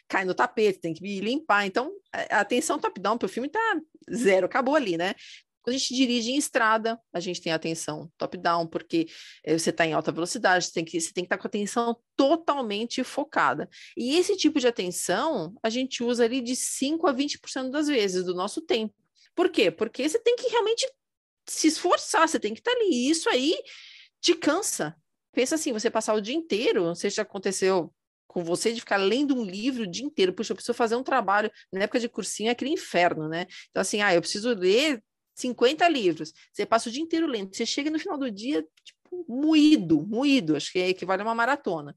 cai 0.07 0.25
no 0.25 0.33
tapete, 0.33 0.79
tem 0.79 0.93
que 0.93 1.19
limpar. 1.19 1.65
Então, 1.65 1.91
a 2.29 2.39
atenção 2.39 2.79
top-down 2.79 3.17
para 3.17 3.25
o 3.25 3.29
filme 3.29 3.50
tá 3.50 3.59
zero, 4.13 4.45
acabou 4.45 4.75
ali, 4.75 4.98
né? 4.98 5.13
Quando 5.61 5.75
a 5.75 5.77
gente 5.77 5.93
dirige 5.93 6.31
em 6.31 6.37
estrada, 6.37 6.99
a 7.13 7.19
gente 7.19 7.41
tem 7.41 7.51
atenção 7.51 8.11
top-down, 8.17 8.67
porque 8.67 9.07
eh, 9.43 9.57
você 9.57 9.69
está 9.69 9.85
em 9.85 9.93
alta 9.93 10.11
velocidade, 10.11 10.65
você 10.65 10.71
tem, 10.71 10.85
que, 10.85 10.99
você 10.99 11.11
tem 11.11 11.23
que 11.23 11.27
estar 11.27 11.37
tá 11.37 11.41
com 11.41 11.47
a 11.47 11.49
atenção 11.49 11.97
totalmente 12.15 13.03
focada. 13.03 13.69
E 13.95 14.15
esse 14.15 14.35
tipo 14.37 14.59
de 14.59 14.67
atenção 14.67 15.53
a 15.61 15.69
gente 15.69 16.03
usa 16.03 16.23
ali 16.23 16.41
de 16.41 16.55
5 16.55 17.07
a 17.07 17.13
20% 17.13 17.69
das 17.69 17.87
vezes 17.87 18.23
do 18.23 18.33
nosso 18.33 18.61
tempo. 18.61 18.93
Por 19.35 19.49
quê? 19.49 19.69
Porque 19.69 20.07
você 20.07 20.19
tem 20.19 20.35
que 20.35 20.49
realmente 20.49 20.89
se 21.47 21.67
esforçar, 21.67 22.27
você 22.27 22.39
tem 22.39 22.53
que 22.53 22.59
estar 22.59 22.71
tá 22.71 22.77
ali. 22.77 22.91
E 22.91 23.09
isso 23.09 23.29
aí 23.29 23.57
te 24.21 24.33
cansa. 24.33 24.95
Pensa 25.33 25.55
assim, 25.55 25.71
você 25.71 25.89
passar 25.89 26.13
o 26.13 26.21
dia 26.21 26.35
inteiro, 26.35 26.83
não 26.83 26.95
sei 26.95 27.09
se 27.09 27.17
já 27.17 27.23
aconteceu 27.23 27.93
com 28.27 28.43
você 28.43 28.71
de 28.71 28.79
ficar 28.79 28.97
lendo 28.97 29.35
um 29.35 29.43
livro 29.43 29.83
o 29.83 29.87
dia 29.87 30.05
inteiro. 30.05 30.33
Puxa, 30.33 30.51
eu 30.51 30.55
preciso 30.55 30.75
fazer 30.75 30.95
um 30.95 31.03
trabalho. 31.03 31.51
Na 31.71 31.81
época 31.81 31.99
de 31.99 32.07
cursinho 32.07 32.49
é 32.49 32.51
aquele 32.51 32.71
inferno, 32.71 33.27
né? 33.27 33.47
Então, 33.69 33.81
assim, 33.81 34.01
ah, 34.01 34.13
eu 34.13 34.21
preciso 34.21 34.53
ler 34.53 35.03
50 35.39 35.88
livros, 35.88 36.34
você 36.51 36.65
passa 36.65 36.89
o 36.89 36.91
dia 36.91 37.01
inteiro 37.01 37.27
lendo, 37.27 37.55
você 37.55 37.65
chega 37.65 37.89
no 37.89 38.00
final 38.00 38.17
do 38.17 38.29
dia, 38.29 38.65
tipo, 38.84 39.25
moído, 39.27 40.05
moído, 40.05 40.55
acho 40.55 40.72
que 40.72 40.79
é 40.79 40.89
equivale 40.89 41.22
a 41.22 41.25
uma 41.25 41.36
maratona. 41.36 41.96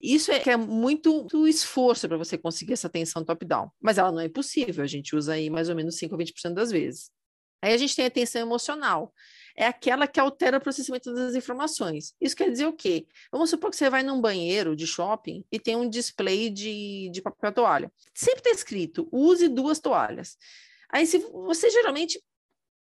Isso 0.00 0.30
é, 0.30 0.42
é 0.46 0.56
muito, 0.56 1.12
muito 1.12 1.48
esforço 1.48 2.06
para 2.08 2.18
você 2.18 2.36
conseguir 2.36 2.74
essa 2.74 2.86
atenção 2.86 3.24
top-down, 3.24 3.70
mas 3.80 3.98
ela 3.98 4.12
não 4.12 4.20
é 4.20 4.26
impossível, 4.26 4.84
a 4.84 4.86
gente 4.86 5.16
usa 5.16 5.34
aí 5.34 5.48
mais 5.48 5.68
ou 5.68 5.74
menos 5.74 5.96
5 5.96 6.14
a 6.14 6.18
20% 6.18 6.52
das 6.52 6.70
vezes. 6.70 7.10
Aí 7.62 7.72
a 7.72 7.78
gente 7.78 7.96
tem 7.96 8.04
a 8.04 8.08
atenção 8.08 8.42
emocional, 8.42 9.10
é 9.56 9.66
aquela 9.66 10.06
que 10.06 10.20
altera 10.20 10.58
o 10.58 10.60
processamento 10.60 11.14
das 11.14 11.34
informações. 11.34 12.12
Isso 12.20 12.36
quer 12.36 12.50
dizer 12.50 12.66
o 12.66 12.74
quê? 12.74 13.06
Vamos 13.32 13.48
supor 13.48 13.70
que 13.70 13.76
você 13.76 13.88
vai 13.88 14.02
num 14.02 14.20
banheiro 14.20 14.76
de 14.76 14.86
shopping 14.86 15.42
e 15.50 15.58
tem 15.58 15.74
um 15.74 15.88
display 15.88 16.50
de, 16.50 17.08
de 17.10 17.22
papel 17.22 17.52
toalha. 17.52 17.92
Sempre 18.12 18.40
está 18.40 18.50
escrito, 18.50 19.08
use 19.10 19.48
duas 19.48 19.78
toalhas. 19.78 20.36
Aí, 20.90 21.06
se 21.06 21.18
você 21.18 21.70
geralmente 21.70 22.22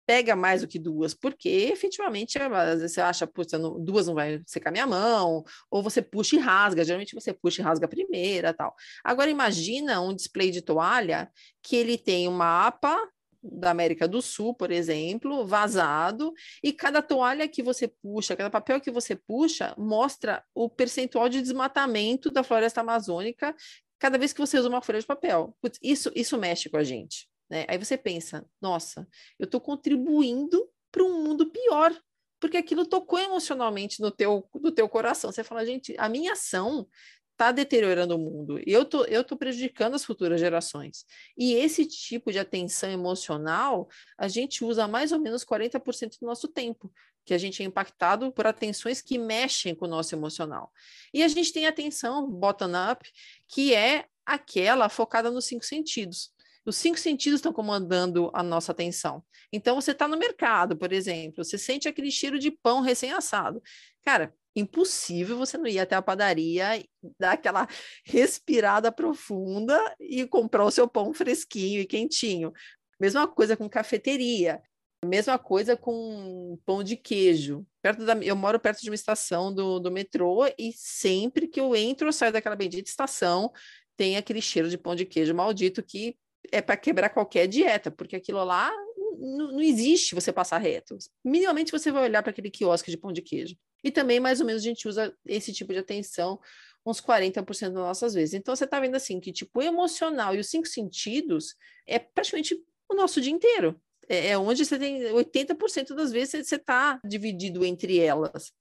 pega 0.09 0.35
mais 0.35 0.63
do 0.63 0.67
que 0.67 0.79
duas, 0.79 1.13
porque 1.13 1.51
efetivamente 1.51 2.39
às 2.39 2.81
vezes 2.81 2.95
você 2.95 3.01
acha, 3.03 3.27
puxa, 3.27 3.59
duas 3.59 4.07
não 4.07 4.15
vai 4.15 4.41
secar 4.47 4.71
minha 4.71 4.87
mão, 4.87 5.45
ou 5.71 5.83
você 5.83 6.01
puxa 6.01 6.35
e 6.35 6.39
rasga, 6.39 6.83
geralmente 6.83 7.15
você 7.15 7.31
puxa 7.31 7.61
e 7.61 7.65
rasga 7.65 7.85
a 7.85 7.89
primeira 7.91 8.55
tal. 8.55 8.75
Agora 9.05 9.29
imagina 9.29 10.01
um 10.01 10.17
display 10.17 10.51
de 10.51 10.63
toalha 10.63 11.31
que 11.63 11.77
ele 11.77 11.99
tem 11.99 12.27
um 12.27 12.33
mapa 12.33 12.97
da 13.43 13.71
América 13.71 14.09
do 14.09 14.23
Sul, 14.23 14.55
por 14.55 14.71
exemplo, 14.71 15.47
vazado, 15.47 16.33
e 16.65 16.73
cada 16.73 17.03
toalha 17.03 17.47
que 17.47 17.63
você 17.63 17.87
puxa, 17.87 18.35
cada 18.35 18.49
papel 18.49 18.81
que 18.81 18.91
você 18.91 19.15
puxa, 19.15 19.75
mostra 19.77 20.43
o 20.55 20.71
percentual 20.71 21.29
de 21.29 21.43
desmatamento 21.43 22.31
da 22.31 22.43
floresta 22.43 22.81
amazônica 22.81 23.55
cada 23.99 24.17
vez 24.17 24.33
que 24.33 24.41
você 24.41 24.59
usa 24.59 24.71
uma 24.71 24.81
folha 24.81 25.01
de 25.01 25.07
papel. 25.07 25.55
Putz, 25.61 25.79
isso, 25.83 26.11
isso 26.15 26.39
mexe 26.39 26.71
com 26.71 26.79
a 26.79 26.83
gente. 26.83 27.29
Né? 27.49 27.65
Aí 27.69 27.79
você 27.79 27.97
pensa, 27.97 28.45
nossa, 28.61 29.07
eu 29.39 29.45
estou 29.45 29.61
contribuindo 29.61 30.69
para 30.91 31.03
um 31.03 31.23
mundo 31.23 31.51
pior, 31.51 31.95
porque 32.41 32.57
aquilo 32.57 32.87
tocou 32.87 33.19
emocionalmente 33.19 34.01
no 34.01 34.11
teu, 34.11 34.49
no 34.55 34.71
teu 34.71 34.89
coração. 34.89 35.33
Você 35.33 35.43
fala, 35.43 35.67
gente, 35.67 35.95
a 35.99 36.09
minha 36.09 36.33
ação 36.33 36.87
está 37.33 37.53
deteriorando 37.53 38.17
o 38.17 38.19
mundo 38.19 38.61
eu 38.67 38.85
tô, 38.85 39.05
eu 39.05 39.23
tô 39.23 39.37
prejudicando 39.37 39.95
as 39.95 40.05
futuras 40.05 40.41
gerações. 40.41 41.05
E 41.37 41.55
esse 41.55 41.87
tipo 41.87 42.33
de 42.33 42.39
atenção 42.39 42.91
emocional, 42.91 43.89
a 44.19 44.27
gente 44.27 44.65
usa 44.65 44.89
mais 44.89 45.13
ou 45.13 45.21
menos 45.21 45.45
40% 45.45 46.19
do 46.21 46.27
nosso 46.27 46.49
tempo, 46.49 46.93
que 47.25 47.33
a 47.33 47.39
gente 47.39 47.63
é 47.63 47.67
impactado 47.67 48.33
por 48.33 48.47
atenções 48.47 49.01
que 49.01 49.19
mexem 49.19 49.75
com 49.75 49.85
o 49.85 49.89
nosso 49.89 50.15
emocional. 50.15 50.73
E 51.15 51.23
a 51.23 51.29
gente 51.29 51.53
tem 51.53 51.67
atenção 51.67 52.29
bottom-up, 52.29 53.09
que 53.47 53.73
é 53.73 54.07
aquela 54.27 54.89
focada 54.89 55.31
nos 55.31 55.47
cinco 55.47 55.65
sentidos. 55.65 56.33
Os 56.69 56.77
cinco 56.77 56.99
sentidos 56.99 57.39
estão 57.39 57.51
comandando 57.51 58.31
a 58.35 58.43
nossa 58.43 58.73
atenção. 58.73 59.25
Então, 59.51 59.75
você 59.75 59.93
está 59.93 60.07
no 60.07 60.19
mercado, 60.19 60.77
por 60.77 60.93
exemplo, 60.93 61.43
você 61.43 61.57
sente 61.57 61.89
aquele 61.89 62.11
cheiro 62.11 62.39
de 62.39 62.51
pão 62.51 62.83
recém-assado. 62.83 63.63
Cara, 64.05 64.35
impossível 64.55 65.39
você 65.39 65.57
não 65.57 65.67
ir 65.67 65.79
até 65.79 65.97
a 65.97 66.03
padaria, 66.03 66.85
dar 67.19 67.33
aquela 67.33 67.67
respirada 68.05 68.93
profunda 68.93 69.83
e 69.99 70.27
comprar 70.27 70.63
o 70.67 70.71
seu 70.71 70.87
pão 70.87 71.15
fresquinho 71.15 71.81
e 71.81 71.87
quentinho. 71.87 72.53
Mesma 73.01 73.27
coisa 73.27 73.57
com 73.57 73.67
cafeteria. 73.67 74.61
Mesma 75.03 75.39
coisa 75.39 75.75
com 75.75 76.59
pão 76.67 76.83
de 76.85 76.97
queijo. 76.97 77.67
Perto 77.81 78.05
da, 78.05 78.15
eu 78.17 78.37
moro 78.37 78.61
perto 78.61 78.83
de 78.83 78.91
uma 78.91 78.95
estação 78.95 79.55
do, 79.55 79.81
do 79.81 79.91
metrô 79.91 80.45
e 80.59 80.75
sempre 80.77 81.49
que 81.49 81.61
eu 81.61 81.75
entro 81.75 82.09
ou 82.09 82.13
saio 82.13 82.33
daquela 82.33 82.57
bendita 82.57 82.91
estação, 82.91 83.51
tem 83.97 84.19
aquele 84.19 84.43
cheiro 84.43 84.69
de 84.69 84.77
pão 84.77 84.95
de 84.95 85.07
queijo 85.07 85.35
maldito 85.35 85.83
que 85.83 86.15
é 86.53 86.61
para 86.61 86.77
quebrar 86.77 87.11
qualquer 87.11 87.47
dieta, 87.47 87.91
porque 87.91 88.17
aquilo 88.17 88.43
lá 88.45 88.73
não 89.19 89.61
existe 89.61 90.15
você 90.15 90.33
passar 90.33 90.59
reto. 90.59 90.97
Minimamente 91.25 91.73
você 91.73 91.91
vai 91.91 92.05
olhar 92.05 92.23
para 92.23 92.31
aquele 92.31 92.51
quiosque 92.51 92.91
de 92.91 92.97
pão 92.97 93.13
de 93.13 93.23
queijo. 93.23 93.57
E 93.83 93.91
também, 93.91 94.21
mais 94.21 94.41
ou 94.41 94.47
menos, 94.47 94.63
a 94.63 94.65
gente 94.65 94.89
usa 94.89 95.15
esse 95.27 95.53
tipo 95.53 95.73
de 95.73 95.79
atenção 95.79 96.39
uns 96.87 97.01
40% 97.01 97.45
das 97.45 97.73
nossas 97.73 98.15
vezes. 98.15 98.35
Então, 98.35 98.55
você 98.55 98.65
está 98.65 98.81
vendo 98.81 98.95
assim 98.95 99.21
que, 99.21 99.33
tipo, 99.33 99.59
o 99.59 99.63
emocional 99.63 100.35
e 100.35 100.39
os 100.39 100.49
cinco 100.49 100.67
sentidos 100.67 101.55
é 101.87 101.99
praticamente 101.99 102.57
o 102.89 102.95
nosso 102.95 103.21
dia 103.21 103.33
inteiro. 103.33 103.81
É, 104.09 104.29
é 104.29 104.39
onde 104.39 104.65
você 104.65 104.79
tem 104.79 105.03
80% 105.03 105.95
das 105.95 106.11
vezes 106.11 106.47
você 106.47 106.57
está 106.57 107.01
dividido 107.05 107.65
entre 107.65 107.99
elas. 107.99 108.53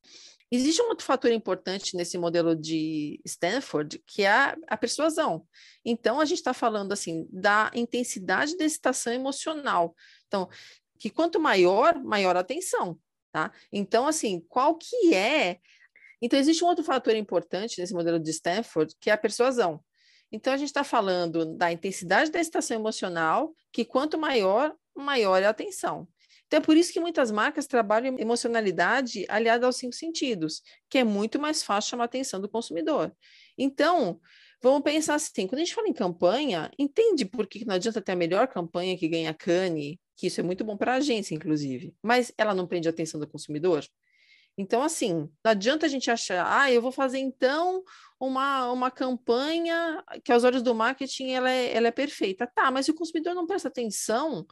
Existe 0.50 0.82
um 0.82 0.88
outro 0.88 1.06
fator 1.06 1.32
importante 1.32 1.96
nesse 1.96 2.18
modelo 2.18 2.56
de 2.56 3.20
Stanford, 3.26 4.02
que 4.08 4.24
é 4.24 4.32
a, 4.32 4.58
a 4.68 4.78
persuasão. 4.78 5.46
Então, 5.84 6.22
a 6.22 6.26
gente 6.26 6.38
está 6.38 6.54
falando 6.54 6.94
assim 6.94 7.28
da 7.30 7.70
intensidade 7.76 8.56
da 8.56 8.64
excitação 8.64 9.12
emocional. 9.12 9.94
Então, 10.28 10.48
que 10.98 11.10
quanto 11.10 11.40
maior, 11.40 12.02
maior 12.02 12.38
a 12.38 12.40
atenção, 12.40 12.98
tá? 13.32 13.52
Então, 13.72 14.08
assim, 14.08 14.40
qual 14.48 14.78
que 14.78 15.14
é? 15.14 15.60
Então, 16.22 16.40
existe 16.40 16.64
um 16.64 16.68
outro 16.68 16.84
fator 16.84 17.16
importante 17.16 17.80
nesse 17.80 17.94
modelo 17.94 18.20
de 18.20 18.32
Stanford, 18.32 18.96
que 19.00 19.10
é 19.10 19.14
a 19.14 19.18
persuasão. 19.18 19.84
Então, 20.32 20.54
a 20.54 20.58
gente 20.58 20.70
está 20.70 20.84
falando 20.84 21.58
da 21.58 21.72
intensidade 21.72 22.32
da 22.32 22.40
excitação 22.40 22.78
emocional, 22.78 23.54
que 23.72 23.86
quanto 23.86 24.18
maior, 24.18 24.74
maior 24.96 25.42
é 25.42 25.46
a 25.46 25.50
atenção. 25.50 26.08
Então, 26.48 26.60
é 26.60 26.62
por 26.62 26.78
isso 26.78 26.94
que 26.94 27.00
muitas 27.00 27.30
marcas 27.30 27.68
trabalham 27.68 28.18
emocionalidade 28.18 29.26
aliada 29.28 29.66
aos 29.66 29.76
cinco 29.76 29.94
sentidos, 29.94 30.62
que 30.90 30.98
é 30.98 31.04
muito 31.04 31.38
mais 31.38 31.62
fácil 31.62 31.90
chamar 31.92 32.04
a 32.04 32.06
atenção 32.06 32.40
do 32.40 32.48
consumidor. 32.48 33.14
Então, 33.58 34.20
vamos 34.64 34.82
pensar 34.82 35.16
assim: 35.16 35.46
quando 35.46 35.60
a 35.60 35.66
gente 35.66 35.76
fala 35.76 35.90
em 35.90 35.94
campanha, 35.94 36.72
entende 36.80 37.26
por 37.26 37.48
que 37.48 37.66
não 37.66 37.76
adianta 37.76 38.02
ter 38.02 38.14
a 38.14 38.16
melhor 38.16 38.48
campanha 38.48 38.98
que 38.98 39.08
ganha 39.10 39.34
Cane, 39.34 40.00
que 40.16 40.28
isso 40.28 40.40
é 40.40 40.44
muito 40.44 40.64
bom 40.64 40.78
para 40.78 40.94
a 40.94 40.96
agência, 40.96 41.36
inclusive, 41.36 41.94
mas 42.02 42.32
ela 42.38 42.54
não 42.54 42.66
prende 42.66 42.88
a 42.88 42.92
atenção 42.92 43.20
do 43.20 43.28
consumidor? 43.28 43.86
Então, 44.58 44.82
assim, 44.82 45.30
não 45.44 45.52
adianta 45.52 45.86
a 45.86 45.90
gente 45.90 46.10
achar, 46.10 46.44
ah, 46.50 46.72
eu 46.72 46.82
vou 46.82 46.92
fazer 46.92 47.20
então 47.20 47.84
uma, 48.20 48.72
uma 48.72 48.90
campanha 48.90 50.04
que 50.24 50.32
aos 50.32 50.44
olhos 50.44 50.64
do 50.64 50.74
marketing 50.74 51.30
ela 51.30 51.52
é, 51.52 51.76
ela 51.76 51.90
é 51.90 51.92
perfeita. 51.92 52.48
Tá, 52.48 52.72
mas 52.72 52.86
se 52.86 52.92
o 52.92 52.96
consumidor 52.96 53.36
não 53.36 53.46
presta 53.46 53.68
atenção, 53.68 54.48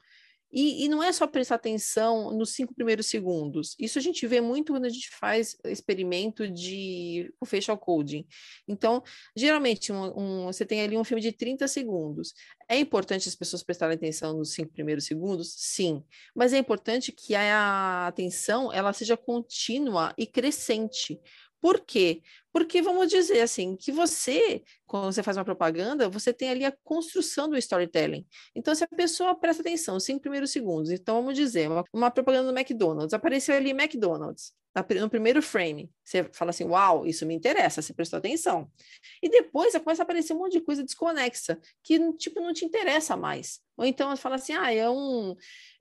E, 0.51 0.85
e, 0.85 0.87
não 0.87 1.03
é 1.03 1.11
só 1.11 1.27
prestar 1.27 1.55
atenção 1.55 2.31
nos 2.31 2.51
cinco 2.51 2.73
primeiros 2.73 3.07
segundos. 3.07 3.75
Isso 3.79 3.99
a 3.99 4.01
gente 4.01 4.25
vê 4.25 4.39
muito 4.39 4.71
quando 4.71 4.85
a 4.85 4.89
gente 4.89 5.09
faz 5.09 5.57
experimento 5.65 6.47
de 6.47 7.33
facial 7.45 7.77
coding. 7.77 8.25
Então, 8.67 9.03
geralmente, 9.35 9.91
um, 9.91 10.17
um, 10.17 10.45
você 10.45 10.65
tem 10.65 10.81
ali 10.81 10.97
um 10.97 11.03
filme 11.03 11.21
de 11.21 11.31
30 11.31 11.67
segundos. 11.67 12.33
É 12.69 12.77
importante 12.79 13.27
as 13.27 13.35
pessoas 13.35 13.63
prestarem 13.63 13.95
atenção 13.95 14.37
nos 14.37 14.53
cinco 14.53 14.71
primeiros 14.71 15.05
segundos? 15.05 15.53
Sim. 15.57 16.03
Mas 16.33 16.53
é 16.53 16.57
importante 16.57 17.11
que 17.11 17.35
a 17.35 18.07
atenção 18.07 18.71
ela 18.71 18.93
seja 18.93 19.17
contínua 19.17 20.13
e 20.17 20.25
crescente. 20.25 21.19
Por 21.65 21.79
quê? 21.79 22.21
Porque 22.53 22.79
vamos 22.81 23.09
dizer 23.09 23.41
assim, 23.41 23.75
que 23.75 23.91
você, 23.91 24.63
quando 24.85 25.05
você 25.05 25.23
faz 25.23 25.37
uma 25.37 25.45
propaganda, 25.45 26.09
você 26.09 26.33
tem 26.33 26.49
ali 26.49 26.65
a 26.65 26.75
construção 26.83 27.49
do 27.49 27.57
storytelling. 27.57 28.25
Então, 28.55 28.73
se 28.75 28.83
a 28.83 28.87
pessoa 28.87 29.35
presta 29.35 29.61
atenção, 29.61 29.99
cinco 29.99 30.21
primeiros 30.21 30.51
segundos, 30.51 30.91
então 30.91 31.15
vamos 31.15 31.35
dizer, 31.35 31.69
uma, 31.69 31.83
uma 31.93 32.11
propaganda 32.11 32.51
do 32.51 32.57
McDonald's, 32.57 33.13
apareceu 33.13 33.55
ali 33.55 33.71
McDonald's 33.71 34.53
no 34.99 35.09
primeiro 35.09 35.41
frame, 35.41 35.89
você 36.03 36.25
fala 36.33 36.49
assim, 36.49 36.65
uau, 36.65 37.05
isso 37.05 37.25
me 37.25 37.33
interessa, 37.33 37.81
você 37.81 37.93
prestou 37.93 38.17
atenção. 38.17 38.69
E 39.23 39.29
depois 39.29 39.73
começa 39.77 40.01
a 40.01 40.03
aparecer 40.03 40.33
um 40.33 40.39
monte 40.39 40.53
de 40.53 40.61
coisa 40.61 40.83
desconexa, 40.83 41.57
que 41.81 41.97
tipo 42.13 42.41
não 42.41 42.51
te 42.51 42.65
interessa 42.65 43.15
mais. 43.15 43.61
Ou 43.77 43.85
então 43.85 44.15
fala 44.17 44.35
assim, 44.35 44.53
ah, 44.53 44.73
é 44.73 44.89
um... 44.89 45.35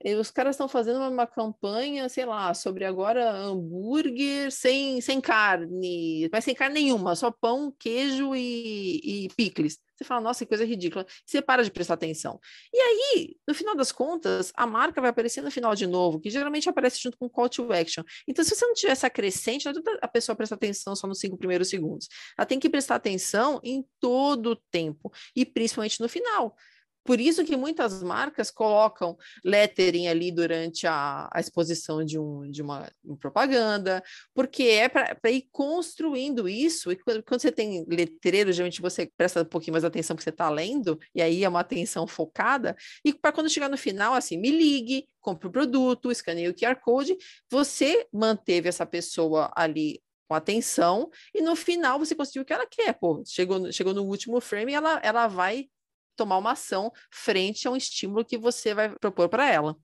Eh, 0.05 0.15
os 0.15 0.31
caras 0.31 0.55
estão 0.55 0.69
fazendo 0.69 1.01
uma, 1.01 1.27
campanha, 1.27 2.09
sei 2.09 2.25
lá, 2.25 2.55
sobre 2.55 2.85
agora 2.85 3.33
hambúrguer 3.33 4.51
sem, 4.53 5.01
sem 5.01 5.21
carne, 5.21 6.29
mas 6.33 6.45
sem 6.45 6.55
carne 6.55 6.83
nenhuma, 6.83 7.17
só 7.17 7.31
pão, 7.33 7.75
queijo 7.77 8.35
e, 8.35 8.94
e 9.03 9.29
picles. 9.37 9.79
Você 9.97 10.05
fala, 10.05 10.21
nossa, 10.21 10.45
que 10.45 10.49
coisa 10.49 10.65
ridícula. 10.65 11.07
Você 11.25 11.41
para 11.41 11.63
de 11.63 11.71
prestar 11.71 11.95
atenção. 11.95 12.41
E 12.73 12.79
aí, 12.79 13.37
no 13.47 13.55
final 13.55 13.77
das 13.77 13.93
contas, 13.93 14.53
a 14.57 14.67
marca 14.67 15.01
vai 15.01 15.11
aparecer 15.11 15.43
no 15.43 15.51
final 15.51 15.75
de 15.75 15.87
novo, 15.87 16.21
que 16.21 16.31
geralmente 16.31 16.69
aparece 16.69 17.01
junto 17.01 17.17
com 17.17 17.29
call 17.29 17.49
to 17.49 17.73
action. 17.73 18.03
Então, 18.27 18.45
se 18.45 18.55
você 18.55 18.67
não 18.67 18.75
tiver 18.75 18.93
essa 18.93 19.09
crescente, 19.09 19.67
não 19.67 19.83
a 20.03 20.09
pessoa 20.09 20.35
prestar 20.35 20.57
atenção 20.57 20.97
só 20.97 21.07
nos 21.07 21.21
cinco 21.21 21.37
primeiros 21.37 21.69
segundos. 21.69 22.09
Ela 22.37 22.47
tem 22.47 22.59
que 22.59 22.69
prestar 22.69 22.97
atenção 22.97 23.61
em 23.63 23.85
todo 24.01 24.51
o 24.51 24.57
tempo, 24.71 25.13
e 25.35 25.45
principalmente 25.45 26.01
no 26.01 26.09
final. 26.09 26.57
Por 27.05 27.21
isso 27.21 27.45
que 27.45 27.57
muitas 27.57 28.03
marcas 28.03 28.51
colocam 28.51 29.17
lettering 29.45 30.09
ali 30.09 30.33
durante 30.33 30.87
a, 30.87 31.29
a 31.31 31.39
exposição 31.39 32.03
de, 32.03 32.19
um, 32.19 32.51
de 32.51 32.63
uma, 32.63 32.91
uma 33.05 33.17
propaganda, 33.17 34.03
porque 34.35 34.63
é 34.65 34.89
para 34.89 35.31
ir 35.31 35.47
construindo 35.53 36.49
isso. 36.49 36.91
E 36.91 36.97
quando, 36.97 37.23
quando, 37.23 37.41
você 37.43 37.53
tem 37.53 37.85
letreiro, 37.87 38.53
geralmente 38.53 38.81
você 38.81 39.11
presta 39.17 39.43
um 39.43 39.45
pouquinho 39.45 39.73
mais 39.75 39.85
atenção 39.85 40.17
que 40.17 40.23
você 40.23 40.31
está 40.31 40.49
lendo, 40.49 40.99
e 41.15 41.21
aí 41.21 41.45
é 41.45 41.49
uma 41.49 41.61
atenção 41.61 42.07
focada. 42.07 42.75
E 43.05 43.13
para 43.13 43.33
quando 43.33 43.51
chegar 43.51 43.69
no 43.69 43.77
final, 43.77 44.15
assim, 44.15 44.39
me 44.39 44.51
ligue, 44.51 45.07
compre 45.21 45.49
o 45.49 45.53
produto, 45.53 46.11
escaneie 46.11 46.49
o 46.49 46.55
QR 46.55 46.77
Code, 46.81 47.17
você 47.51 48.07
manteve 48.11 48.69
essa 48.69 48.87
pessoa 48.87 49.53
ali 49.55 50.03
com 50.27 50.35
atenção, 50.35 51.11
e 51.35 51.43
no 51.43 51.55
final 51.55 51.99
você 51.99 52.15
conseguiu 52.15 52.43
o 52.43 52.45
que 52.47 52.53
ela 52.53 52.67
quer, 52.67 52.95
pô, 52.95 53.23
chegou, 53.27 53.71
chegou 53.71 53.93
no 53.93 54.05
último 54.05 54.41
frame, 54.41 54.73
ela, 54.73 54.99
ela 55.03 55.27
vai 55.27 55.69
tomar 56.17 56.39
uma 56.39 56.53
ação 56.53 56.93
frente 57.11 57.67
a 57.67 57.71
um 57.71 57.77
estímulo 57.77 58.25
que 58.25 58.39
você 58.39 58.75
vai 58.75 58.95
propor 58.99 59.29
para 59.29 59.51
ela. 59.51 59.77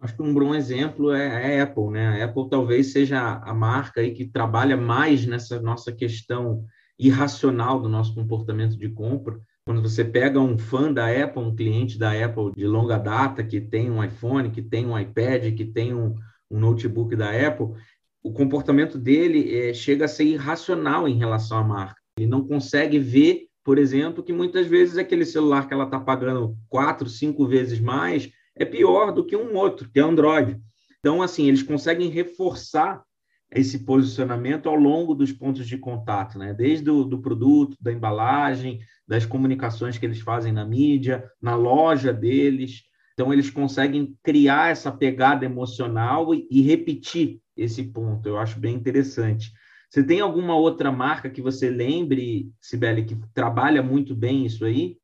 Acho 0.00 0.16
que 0.16 0.22
um 0.22 0.34
bom 0.34 0.54
exemplo 0.54 1.12
é 1.12 1.60
a 1.60 1.62
Apple, 1.62 1.90
né? 1.90 2.22
A 2.22 2.24
Apple 2.24 2.48
talvez 2.50 2.92
seja 2.92 3.36
a 3.36 3.54
marca 3.54 4.00
aí 4.00 4.12
que 4.12 4.26
trabalha 4.26 4.76
mais 4.76 5.24
nessa 5.24 5.60
nossa 5.60 5.92
questão 5.92 6.64
irracional 6.98 7.80
do 7.80 7.88
nosso 7.88 8.14
comportamento 8.14 8.76
de 8.76 8.88
compra. 8.88 9.40
Quando 9.66 9.80
você 9.80 10.04
pega 10.04 10.38
um 10.38 10.58
fã 10.58 10.92
da 10.92 11.06
Apple, 11.08 11.42
um 11.42 11.56
cliente 11.56 11.98
da 11.98 12.12
Apple 12.12 12.52
de 12.54 12.66
longa 12.66 12.98
data, 12.98 13.42
que 13.42 13.60
tem 13.60 13.90
um 13.90 14.04
iPhone, 14.04 14.50
que 14.50 14.60
tem 14.60 14.84
um 14.84 14.98
iPad, 14.98 15.54
que 15.54 15.64
tem 15.64 15.94
um, 15.94 16.14
um 16.50 16.58
notebook 16.58 17.16
da 17.16 17.30
Apple, 17.30 17.74
o 18.22 18.32
comportamento 18.32 18.98
dele 18.98 19.56
é, 19.56 19.74
chega 19.74 20.04
a 20.04 20.08
ser 20.08 20.24
irracional 20.24 21.08
em 21.08 21.16
relação 21.16 21.58
à 21.58 21.64
marca. 21.64 22.00
Ele 22.18 22.26
não 22.26 22.46
consegue 22.46 22.98
ver 22.98 23.46
por 23.64 23.78
exemplo, 23.78 24.22
que 24.22 24.32
muitas 24.32 24.66
vezes 24.66 24.98
aquele 24.98 25.24
celular 25.24 25.66
que 25.66 25.72
ela 25.72 25.84
está 25.84 25.98
pagando 25.98 26.56
quatro, 26.68 27.08
cinco 27.08 27.46
vezes 27.46 27.80
mais 27.80 28.30
é 28.54 28.64
pior 28.64 29.10
do 29.10 29.24
que 29.24 29.34
um 29.34 29.56
outro, 29.56 29.90
que 29.90 29.98
é 29.98 30.02
Android. 30.02 30.60
Então, 31.00 31.22
assim, 31.22 31.48
eles 31.48 31.62
conseguem 31.62 32.10
reforçar 32.10 33.02
esse 33.50 33.80
posicionamento 33.80 34.68
ao 34.68 34.74
longo 34.74 35.14
dos 35.14 35.32
pontos 35.32 35.66
de 35.66 35.78
contato, 35.78 36.38
né? 36.38 36.52
Desde 36.52 36.90
o 36.90 37.04
do 37.04 37.20
produto, 37.20 37.76
da 37.80 37.92
embalagem, 37.92 38.80
das 39.06 39.24
comunicações 39.24 39.96
que 39.96 40.04
eles 40.04 40.20
fazem 40.20 40.52
na 40.52 40.64
mídia, 40.64 41.30
na 41.40 41.54
loja 41.54 42.12
deles. 42.12 42.82
Então, 43.14 43.32
eles 43.32 43.48
conseguem 43.48 44.16
criar 44.22 44.70
essa 44.72 44.92
pegada 44.92 45.44
emocional 45.44 46.34
e, 46.34 46.46
e 46.50 46.60
repetir 46.62 47.40
esse 47.56 47.82
ponto. 47.84 48.28
Eu 48.28 48.38
acho 48.38 48.58
bem 48.58 48.74
interessante. 48.74 49.52
Você 49.94 50.02
tem 50.02 50.18
alguma 50.18 50.56
outra 50.56 50.90
marca 50.90 51.30
que 51.30 51.40
você 51.40 51.70
lembre, 51.70 52.52
Sibeli, 52.60 53.04
que 53.04 53.14
trabalha 53.32 53.80
muito 53.80 54.12
bem 54.12 54.44
isso 54.44 54.64
aí? 54.64 54.98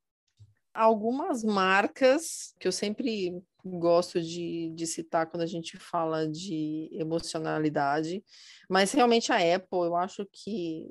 Algumas 0.75 1.45
marcas 1.45 2.57
que 2.59 2.67
eu 2.67 2.73
sempre 2.73 3.41
gosto 3.65 4.21
de, 4.21 4.73
de 4.75 4.87
citar 4.89 5.31
quando 5.31 5.45
a 5.45 5.47
gente 5.47 5.77
fala 5.77 6.29
de 6.29 6.91
emocionalidade, 6.91 8.21
mas 8.69 8.91
realmente 8.91 9.31
a 9.31 9.37
Apple, 9.37 9.79
eu 9.79 9.95
acho 9.95 10.27
que. 10.33 10.89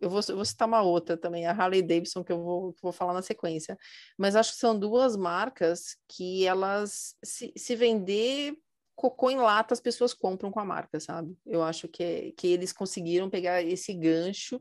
eu, 0.00 0.08
vou, 0.08 0.20
eu 0.26 0.36
vou 0.36 0.44
citar 0.46 0.66
uma 0.66 0.80
outra 0.80 1.14
também, 1.14 1.44
a 1.44 1.52
Harley 1.52 1.82
Davidson, 1.82 2.24
que 2.24 2.32
eu 2.32 2.42
vou, 2.42 2.74
vou 2.82 2.90
falar 2.90 3.12
na 3.12 3.20
sequência, 3.20 3.76
mas 4.16 4.34
acho 4.34 4.52
que 4.52 4.58
são 4.58 4.78
duas 4.78 5.14
marcas 5.14 5.94
que 6.08 6.46
elas 6.46 7.14
se, 7.22 7.52
se 7.54 7.76
vender 7.76 8.56
cocô 9.00 9.30
em 9.30 9.38
lata 9.38 9.72
as 9.72 9.80
pessoas 9.80 10.12
compram 10.12 10.50
com 10.50 10.60
a 10.60 10.64
marca, 10.64 11.00
sabe? 11.00 11.34
Eu 11.46 11.62
acho 11.62 11.88
que, 11.88 12.32
que 12.36 12.48
eles 12.48 12.70
conseguiram 12.70 13.30
pegar 13.30 13.62
esse 13.62 13.94
gancho 13.94 14.60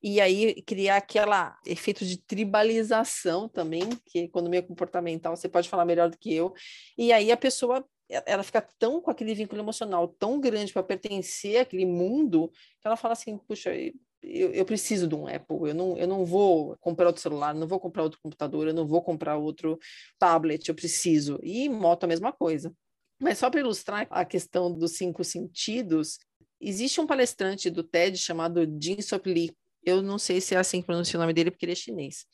e 0.00 0.20
aí 0.20 0.62
criar 0.62 0.96
aquela 0.98 1.58
efeito 1.66 2.04
de 2.04 2.16
tribalização 2.16 3.48
também, 3.48 3.82
que 4.06 4.20
economia 4.20 4.62
comportamental 4.62 5.36
você 5.36 5.48
pode 5.48 5.68
falar 5.68 5.84
melhor 5.84 6.08
do 6.08 6.16
que 6.16 6.32
eu. 6.32 6.54
E 6.96 7.12
aí 7.12 7.32
a 7.32 7.36
pessoa 7.36 7.84
ela 8.26 8.42
fica 8.42 8.60
tão 8.78 9.00
com 9.00 9.10
aquele 9.10 9.34
vínculo 9.34 9.60
emocional 9.60 10.08
tão 10.08 10.40
grande 10.40 10.72
para 10.72 10.82
pertencer 10.82 11.60
àquele 11.60 11.86
mundo 11.86 12.50
que 12.80 12.86
ela 12.86 12.96
fala 12.96 13.12
assim, 13.12 13.38
puxa, 13.38 13.70
eu, 14.22 14.52
eu, 14.52 14.64
preciso 14.64 15.06
de 15.06 15.14
um 15.14 15.26
Apple, 15.26 15.68
eu 15.68 15.74
não, 15.74 15.96
eu 15.96 16.06
não 16.06 16.24
vou 16.24 16.76
comprar 16.80 17.06
outro 17.06 17.22
celular, 17.22 17.54
não 17.54 17.66
vou 17.66 17.80
comprar 17.80 18.02
outro 18.02 18.20
computador, 18.20 18.66
eu 18.66 18.74
não 18.74 18.86
vou 18.86 19.02
comprar 19.02 19.36
outro 19.36 19.78
tablet, 20.18 20.68
eu 20.68 20.74
preciso. 20.74 21.38
E 21.42 21.68
moto 21.68 22.04
a 22.04 22.06
mesma 22.08 22.32
coisa. 22.32 22.74
Mas 23.20 23.38
só 23.38 23.50
para 23.50 23.60
ilustrar 23.60 24.06
a 24.10 24.24
questão 24.24 24.72
dos 24.72 24.92
cinco 24.92 25.22
sentidos, 25.22 26.18
existe 26.60 27.00
um 27.00 27.06
palestrante 27.06 27.68
do 27.68 27.82
TED 27.82 28.16
chamado 28.16 28.66
Jin 28.80 29.00
Sop 29.02 29.26
Lee. 29.26 29.54
Eu 29.84 30.02
não 30.02 30.18
sei 30.18 30.40
se 30.40 30.54
é 30.54 30.58
assim 30.58 30.80
que 30.80 30.86
pronuncia 30.86 31.18
o 31.18 31.20
nome 31.20 31.32
dele, 31.32 31.50
porque 31.50 31.64
ele 31.64 31.72
é 31.72 31.76
chinês. 31.76 32.26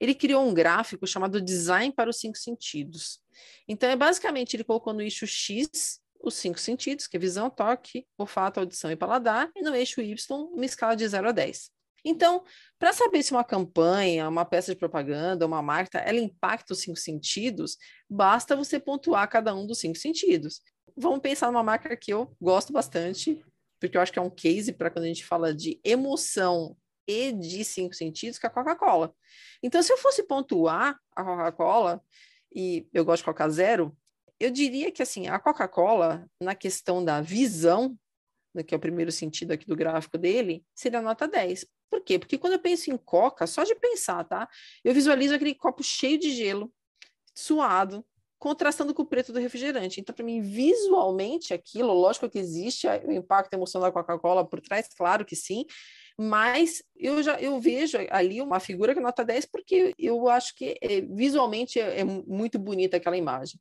Ele 0.00 0.14
criou 0.14 0.46
um 0.46 0.52
gráfico 0.52 1.06
chamado 1.06 1.40
Design 1.40 1.92
para 1.92 2.10
os 2.10 2.18
Cinco 2.18 2.38
Sentidos. 2.38 3.20
Então, 3.68 3.88
é 3.88 3.96
basicamente, 3.96 4.56
ele 4.56 4.64
colocou 4.64 4.92
no 4.92 5.02
eixo 5.02 5.26
X 5.26 6.00
os 6.22 6.34
cinco 6.34 6.58
sentidos, 6.58 7.06
que 7.06 7.16
é 7.16 7.20
visão, 7.20 7.48
toque, 7.48 8.06
olfato, 8.18 8.60
audição 8.60 8.90
e 8.90 8.96
paladar, 8.96 9.50
e 9.56 9.62
no 9.62 9.74
eixo 9.74 10.02
Y, 10.02 10.16
uma 10.52 10.64
escala 10.64 10.94
de 10.94 11.08
0 11.08 11.30
a 11.30 11.32
10. 11.32 11.70
Então, 12.04 12.44
para 12.78 12.92
saber 12.92 13.22
se 13.22 13.32
uma 13.32 13.44
campanha, 13.44 14.28
uma 14.28 14.44
peça 14.44 14.72
de 14.72 14.78
propaganda, 14.78 15.46
uma 15.46 15.62
marca, 15.62 15.98
ela 15.98 16.18
impacta 16.18 16.72
os 16.72 16.80
cinco 16.80 16.98
sentidos, 16.98 17.76
basta 18.08 18.56
você 18.56 18.78
pontuar 18.78 19.28
cada 19.28 19.54
um 19.54 19.66
dos 19.66 19.78
cinco 19.78 19.98
sentidos. 19.98 20.62
Vamos 20.96 21.20
pensar 21.20 21.48
numa 21.48 21.62
marca 21.62 21.96
que 21.96 22.12
eu 22.12 22.34
gosto 22.40 22.72
bastante, 22.72 23.42
porque 23.78 23.96
eu 23.96 24.00
acho 24.00 24.12
que 24.12 24.18
é 24.18 24.22
um 24.22 24.30
case 24.30 24.72
para 24.72 24.90
quando 24.90 25.04
a 25.04 25.08
gente 25.08 25.24
fala 25.24 25.54
de 25.54 25.80
emoção 25.84 26.76
e 27.06 27.32
de 27.32 27.64
cinco 27.64 27.94
sentidos, 27.94 28.38
que 28.38 28.46
é 28.46 28.48
a 28.48 28.52
Coca-Cola. 28.52 29.14
Então, 29.62 29.82
se 29.82 29.92
eu 29.92 29.98
fosse 29.98 30.22
pontuar 30.22 30.98
a 31.14 31.24
Coca-Cola, 31.24 32.02
e 32.54 32.88
eu 32.92 33.04
gosto 33.04 33.22
de 33.22 33.26
Coca 33.26 33.48
Zero, 33.48 33.96
eu 34.38 34.50
diria 34.50 34.90
que 34.90 35.02
assim, 35.02 35.28
a 35.28 35.38
Coca-Cola, 35.38 36.26
na 36.40 36.54
questão 36.54 37.04
da 37.04 37.20
visão, 37.20 37.96
que 38.66 38.74
é 38.74 38.76
o 38.76 38.80
primeiro 38.80 39.12
sentido 39.12 39.52
aqui 39.52 39.66
do 39.66 39.76
gráfico 39.76 40.18
dele, 40.18 40.64
seria 40.74 41.00
nota 41.00 41.26
10. 41.28 41.66
Por 41.90 42.02
quê? 42.02 42.18
Porque 42.18 42.38
quando 42.38 42.54
eu 42.54 42.58
penso 42.58 42.90
em 42.90 42.96
coca, 42.96 43.46
só 43.46 43.64
de 43.64 43.74
pensar, 43.74 44.24
tá? 44.24 44.48
Eu 44.84 44.94
visualizo 44.94 45.34
aquele 45.34 45.54
copo 45.54 45.82
cheio 45.82 46.18
de 46.18 46.30
gelo, 46.30 46.72
suado, 47.34 48.04
contrastando 48.38 48.94
com 48.94 49.02
o 49.02 49.06
preto 49.06 49.32
do 49.32 49.38
refrigerante. 49.38 50.00
Então, 50.00 50.14
para 50.14 50.24
mim, 50.24 50.40
visualmente, 50.40 51.52
aquilo, 51.52 51.92
lógico 51.92 52.28
que 52.28 52.38
existe 52.38 52.86
o 53.04 53.12
impacto 53.12 53.52
emocional 53.52 53.90
da 53.90 53.92
Coca-Cola 53.92 54.48
por 54.48 54.60
trás, 54.60 54.88
claro 54.96 55.24
que 55.24 55.36
sim, 55.36 55.66
mas 56.18 56.82
eu 56.96 57.22
já 57.22 57.40
eu 57.40 57.58
vejo 57.60 57.96
ali 58.10 58.40
uma 58.40 58.60
figura 58.60 58.94
que 58.94 59.00
nota 59.00 59.24
10 59.24 59.46
porque 59.46 59.94
eu 59.98 60.28
acho 60.28 60.54
que 60.54 60.76
é, 60.82 61.00
visualmente 61.00 61.80
é, 61.80 62.00
é, 62.00 62.04
muito 62.04 62.58
bonita 62.58 62.96
aquela 62.96 63.16
imagem. 63.16 63.58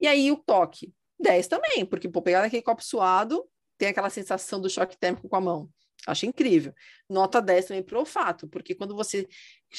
E 0.00 0.06
aí 0.06 0.30
o 0.30 0.36
toque, 0.36 0.92
10 1.18 1.48
também, 1.48 1.84
porque 1.84 2.08
por 2.08 2.22
pegar 2.22 2.44
aquele 2.44 2.62
copo 2.62 2.84
suado, 2.84 3.44
tem 3.78 3.88
aquela 3.88 4.10
sensação 4.10 4.60
do 4.60 4.70
choque 4.70 4.96
térmico 4.96 5.28
com 5.28 5.36
a 5.36 5.40
mão. 5.40 5.68
Acho 6.06 6.26
incrível. 6.26 6.74
Nota 7.08 7.40
10 7.40 7.66
também 7.66 7.82
para 7.82 7.96
o 7.96 8.00
olfato, 8.00 8.46
porque 8.48 8.74
quando 8.74 8.94
você 8.94 9.26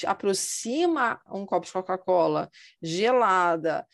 aproxima 0.05 1.21
um 1.31 1.45
copo 1.45 1.67
de 1.67 1.73
Coca-Cola 1.73 2.49
gelada, 2.81 3.85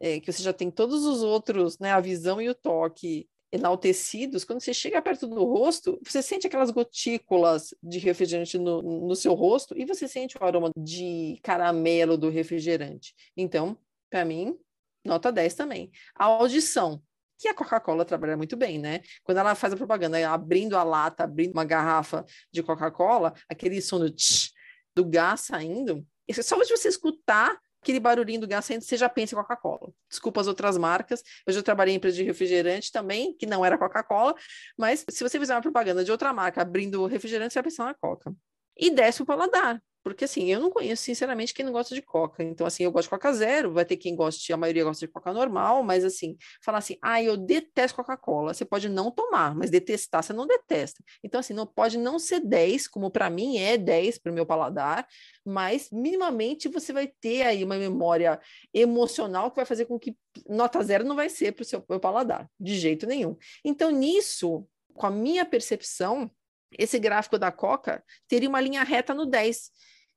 é, 0.00 0.20
que 0.20 0.30
você 0.30 0.42
já 0.42 0.52
tem 0.52 0.70
todos 0.70 1.04
os 1.04 1.22
outros, 1.22 1.78
né, 1.78 1.92
a 1.92 2.00
visão 2.00 2.40
e 2.40 2.48
o 2.48 2.54
toque 2.54 3.28
enaltecidos, 3.52 4.44
quando 4.44 4.60
você 4.60 4.74
chega 4.74 5.00
perto 5.00 5.26
do 5.26 5.44
rosto, 5.44 5.98
você 6.04 6.20
sente 6.20 6.46
aquelas 6.46 6.70
gotículas 6.70 7.72
de 7.82 7.98
refrigerante 7.98 8.58
no, 8.58 8.82
no 8.82 9.14
seu 9.14 9.34
rosto 9.34 9.76
e 9.78 9.84
você 9.84 10.08
sente 10.08 10.36
o 10.36 10.44
aroma 10.44 10.70
de 10.76 11.38
caramelo 11.42 12.18
do 12.18 12.28
refrigerante. 12.28 13.14
Então, 13.36 13.78
para 14.10 14.24
mim, 14.24 14.58
nota 15.04 15.30
10 15.32 15.54
também. 15.54 15.90
A 16.14 16.24
audição, 16.24 17.00
que 17.38 17.48
a 17.48 17.54
Coca-Cola 17.54 18.04
trabalha 18.04 18.36
muito 18.36 18.56
bem, 18.56 18.78
né? 18.78 19.00
Quando 19.24 19.38
ela 19.38 19.54
faz 19.54 19.72
a 19.72 19.76
propaganda, 19.76 20.30
abrindo 20.30 20.76
a 20.76 20.82
lata, 20.82 21.24
abrindo 21.24 21.52
uma 21.52 21.64
garrafa 21.64 22.24
de 22.52 22.62
Coca-Cola, 22.62 23.34
aquele 23.48 23.80
som 23.80 23.98
do, 23.98 24.10
tch, 24.10 24.50
do 24.94 25.04
gás 25.04 25.40
saindo, 25.40 26.06
só 26.42 26.56
de 26.62 26.70
você 26.70 26.88
escutar 26.88 27.58
aquele 27.82 28.00
barulhinho 28.00 28.40
do 28.40 28.48
gás 28.48 28.64
saindo, 28.64 28.82
você 28.82 28.96
já 28.96 29.08
pensa 29.08 29.34
em 29.34 29.38
Coca-Cola. 29.38 29.92
Desculpa 30.08 30.40
as 30.40 30.46
outras 30.46 30.76
marcas, 30.76 31.22
eu 31.46 31.52
já 31.52 31.62
trabalhei 31.62 31.94
em 31.94 31.98
empresa 31.98 32.16
de 32.16 32.24
refrigerante 32.24 32.90
também, 32.90 33.36
que 33.36 33.46
não 33.46 33.64
era 33.64 33.78
Coca-Cola, 33.78 34.34
mas 34.76 35.04
se 35.08 35.22
você 35.22 35.38
fizer 35.38 35.54
uma 35.54 35.62
propaganda 35.62 36.04
de 36.04 36.10
outra 36.10 36.32
marca 36.32 36.62
abrindo 36.62 37.06
refrigerante, 37.06 37.52
você 37.52 37.60
vai 37.60 37.70
pensar 37.70 37.84
na 37.84 37.94
Coca. 37.94 38.34
E 38.76 38.90
desce 38.90 39.22
o 39.22 39.26
paladar. 39.26 39.80
Porque, 40.06 40.24
assim, 40.24 40.44
eu 40.44 40.60
não 40.60 40.70
conheço, 40.70 41.02
sinceramente, 41.02 41.52
quem 41.52 41.64
não 41.64 41.72
gosta 41.72 41.92
de 41.92 42.00
Coca. 42.00 42.40
Então, 42.40 42.64
assim, 42.64 42.84
eu 42.84 42.92
gosto 42.92 43.06
de 43.06 43.10
Coca 43.10 43.32
Zero, 43.32 43.72
vai 43.72 43.84
ter 43.84 43.96
quem 43.96 44.14
goste, 44.14 44.52
a 44.52 44.56
maioria 44.56 44.84
gosta 44.84 45.04
de 45.04 45.12
Coca 45.12 45.32
normal, 45.32 45.82
mas, 45.82 46.04
assim, 46.04 46.36
falar 46.64 46.78
assim, 46.78 46.96
ah, 47.02 47.20
eu 47.20 47.36
detesto 47.36 47.96
Coca-Cola. 47.96 48.54
Você 48.54 48.64
pode 48.64 48.88
não 48.88 49.10
tomar, 49.10 49.56
mas 49.56 49.68
detestar, 49.68 50.22
você 50.22 50.32
não 50.32 50.46
detesta. 50.46 51.02
Então, 51.24 51.40
assim, 51.40 51.52
não 51.52 51.66
pode 51.66 51.98
não 51.98 52.20
ser 52.20 52.38
10, 52.38 52.86
como 52.86 53.10
para 53.10 53.28
mim 53.28 53.58
é 53.58 53.76
10 53.76 54.18
para 54.18 54.30
o 54.30 54.34
meu 54.36 54.46
paladar, 54.46 55.08
mas, 55.44 55.90
minimamente, 55.90 56.68
você 56.68 56.92
vai 56.92 57.08
ter 57.20 57.42
aí 57.42 57.64
uma 57.64 57.76
memória 57.76 58.40
emocional 58.72 59.50
que 59.50 59.56
vai 59.56 59.66
fazer 59.66 59.86
com 59.86 59.98
que 59.98 60.16
nota 60.48 60.84
zero 60.84 61.02
não 61.02 61.16
vai 61.16 61.28
ser 61.28 61.50
para 61.50 61.62
o 61.62 61.66
seu 61.66 61.80
paladar, 61.80 62.48
de 62.60 62.78
jeito 62.78 63.08
nenhum. 63.08 63.36
Então, 63.64 63.90
nisso, 63.90 64.68
com 64.94 65.08
a 65.08 65.10
minha 65.10 65.44
percepção, 65.44 66.30
esse 66.78 66.98
gráfico 66.98 67.38
da 67.38 67.50
Coca 67.50 68.04
teria 68.28 68.48
uma 68.48 68.60
linha 68.60 68.82
reta 68.82 69.12
no 69.12 69.26
10. 69.26 69.70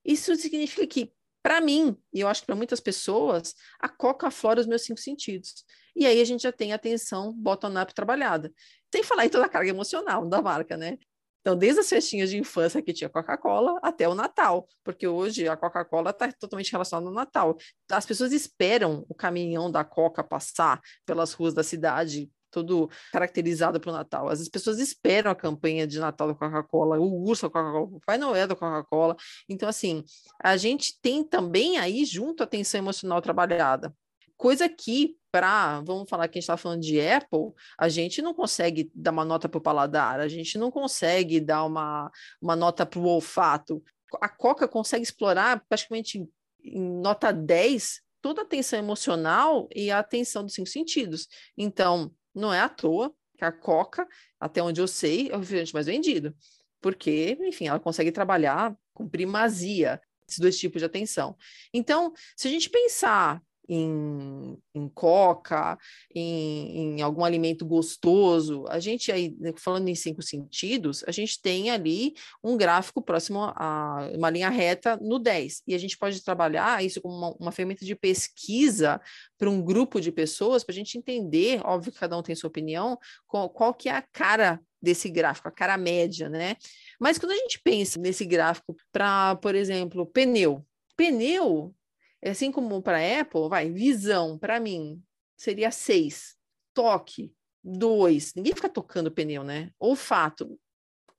Isso 0.09 0.35
significa 0.35 0.87
que, 0.87 1.13
para 1.43 1.61
mim, 1.61 1.95
e 2.11 2.21
eu 2.21 2.27
acho 2.27 2.41
que 2.41 2.47
para 2.47 2.55
muitas 2.55 2.79
pessoas, 2.79 3.53
a 3.79 3.87
coca 3.87 4.25
aflora 4.25 4.59
os 4.59 4.65
meus 4.65 4.81
cinco 4.81 4.99
sentidos. 4.99 5.63
E 5.95 6.03
aí 6.03 6.19
a 6.19 6.25
gente 6.25 6.41
já 6.41 6.51
tem 6.51 6.71
a 6.71 6.77
atenção 6.77 7.31
bottom-up 7.31 7.93
trabalhada. 7.93 8.51
Sem 8.91 9.03
falar 9.03 9.27
em 9.27 9.29
toda 9.29 9.45
a 9.45 9.49
carga 9.49 9.69
emocional 9.69 10.27
da 10.27 10.41
marca, 10.41 10.75
né? 10.75 10.97
Então, 11.41 11.55
desde 11.55 11.81
as 11.81 11.87
festinhas 11.87 12.31
de 12.31 12.39
infância 12.39 12.81
que 12.81 12.91
tinha 12.91 13.07
Coca-Cola 13.07 13.79
até 13.83 14.09
o 14.09 14.15
Natal, 14.15 14.67
porque 14.83 15.07
hoje 15.07 15.47
a 15.47 15.55
Coca-Cola 15.55 16.09
está 16.09 16.31
totalmente 16.31 16.71
relacionada 16.71 17.07
ao 17.07 17.13
Natal. 17.13 17.55
As 17.91 18.05
pessoas 18.05 18.33
esperam 18.33 19.05
o 19.07 19.13
caminhão 19.13 19.69
da 19.69 19.83
Coca 19.83 20.23
passar 20.23 20.81
pelas 21.05 21.33
ruas 21.33 21.53
da 21.53 21.63
cidade 21.63 22.31
todo 22.51 22.89
caracterizado 23.11 23.79
para 23.79 23.89
o 23.89 23.93
Natal. 23.93 24.29
As 24.29 24.47
pessoas 24.47 24.79
esperam 24.79 25.31
a 25.31 25.35
campanha 25.35 25.85
de 25.85 25.99
Natal 25.99 26.27
da 26.27 26.35
Coca-Cola, 26.35 26.99
o 26.99 27.23
urso 27.23 27.43
da 27.43 27.49
Coca-Cola, 27.49 27.85
o 27.85 28.01
Pai 28.05 28.17
Noel 28.17 28.47
da 28.47 28.55
Coca-Cola. 28.55 29.15
Então, 29.47 29.67
assim, 29.67 30.03
a 30.41 30.57
gente 30.57 30.99
tem 31.01 31.23
também 31.23 31.77
aí 31.77 32.05
junto 32.05 32.41
a 32.41 32.45
atenção 32.45 32.79
emocional 32.79 33.21
trabalhada. 33.21 33.93
Coisa 34.37 34.69
que, 34.69 35.17
para, 35.31 35.81
vamos 35.81 36.09
falar 36.09 36.27
que 36.27 36.37
a 36.37 36.39
gente 36.39 36.43
está 36.43 36.55
falando 36.55 36.81
de 36.81 36.99
Apple, 37.01 37.51
a 37.77 37.89
gente 37.89 38.21
não 38.21 38.33
consegue 38.33 38.89
dar 38.95 39.11
uma 39.11 39.25
nota 39.25 39.49
para 39.49 39.57
o 39.57 39.61
paladar, 39.61 40.19
a 40.19 40.29
gente 40.29 40.57
não 40.57 40.71
consegue 40.71 41.41
dar 41.41 41.65
uma, 41.65 42.09
uma 42.41 42.55
nota 42.55 42.85
para 42.85 42.99
o 42.99 43.05
olfato. 43.05 43.83
A 44.21 44.29
Coca 44.29 44.67
consegue 44.67 45.03
explorar 45.03 45.63
praticamente 45.67 46.25
em 46.63 46.81
nota 47.01 47.31
10 47.31 48.01
toda 48.21 48.41
a 48.41 48.43
atenção 48.43 48.79
emocional 48.79 49.67
e 49.73 49.91
a 49.91 49.99
atenção 49.99 50.43
dos 50.43 50.53
cinco 50.53 50.69
sentidos. 50.69 51.27
Então, 51.57 52.11
não 52.33 52.53
é 52.53 52.59
à 52.59 52.69
toa 52.69 53.13
que 53.37 53.45
a 53.45 53.51
Coca, 53.51 54.07
até 54.39 54.61
onde 54.61 54.81
eu 54.81 54.87
sei, 54.87 55.29
é 55.29 55.35
o 55.35 55.39
refrigerante 55.39 55.73
mais 55.73 55.85
vendido. 55.85 56.35
Porque, 56.81 57.37
enfim, 57.41 57.67
ela 57.67 57.79
consegue 57.79 58.11
trabalhar 58.11 58.75
com 58.93 59.07
primazia 59.07 60.01
esses 60.27 60.39
dois 60.39 60.57
tipos 60.57 60.79
de 60.79 60.85
atenção. 60.85 61.35
Então, 61.73 62.13
se 62.35 62.47
a 62.47 62.51
gente 62.51 62.69
pensar 62.69 63.41
em, 63.69 64.57
em 64.73 64.89
coca, 64.89 65.77
em, 66.13 66.97
em, 66.97 67.01
algum 67.01 67.23
alimento 67.23 67.63
gostoso. 67.65 68.65
A 68.67 68.79
gente 68.79 69.11
aí, 69.11 69.35
né, 69.39 69.53
falando 69.55 69.87
em 69.87 69.95
cinco 69.95 70.23
sentidos, 70.23 71.03
a 71.07 71.11
gente 71.11 71.39
tem 71.39 71.69
ali 71.69 72.13
um 72.43 72.57
gráfico 72.57 73.01
próximo 73.01 73.43
a 73.55 74.09
uma 74.15 74.29
linha 74.29 74.49
reta 74.49 74.97
no 74.97 75.19
10. 75.19 75.61
E 75.67 75.75
a 75.75 75.77
gente 75.77 75.97
pode 75.97 76.23
trabalhar 76.23 76.83
isso 76.83 76.99
como 76.99 77.15
uma, 77.15 77.31
uma 77.39 77.51
ferramenta 77.51 77.85
de 77.85 77.95
pesquisa 77.95 78.99
para 79.37 79.49
um 79.49 79.61
grupo 79.61 80.01
de 80.01 80.11
pessoas, 80.11 80.63
para 80.63 80.73
a 80.73 80.75
gente 80.75 80.97
entender, 80.97 81.61
óbvio 81.63 81.91
que 81.91 81.99
cada 81.99 82.17
um 82.17 82.23
tem 82.23 82.35
sua 82.35 82.49
opinião, 82.49 82.97
qual, 83.27 83.49
qual 83.49 83.73
que 83.73 83.87
é 83.87 83.95
a 83.95 84.01
cara 84.01 84.59
desse 84.81 85.09
gráfico, 85.09 85.47
a 85.47 85.51
cara 85.51 85.77
média, 85.77 86.29
né? 86.29 86.55
Mas 86.99 87.17
quando 87.17 87.33
a 87.33 87.35
gente 87.35 87.59
pensa 87.61 87.99
nesse 87.99 88.25
gráfico 88.25 88.75
para, 88.91 89.35
por 89.35 89.53
exemplo, 89.53 90.05
pneu, 90.05 90.65
pneu 90.95 91.75
Assim 92.23 92.51
como 92.51 92.81
para 92.81 93.21
Apple, 93.21 93.47
vai, 93.49 93.71
visão, 93.71 94.37
para 94.37 94.59
mim, 94.59 95.01
seria 95.37 95.71
seis. 95.71 96.35
Toque, 96.73 97.33
dois. 97.63 98.33
Ninguém 98.35 98.53
fica 98.53 98.69
tocando 98.69 99.11
pneu, 99.11 99.43
né? 99.43 99.71
Olfato, 99.79 100.59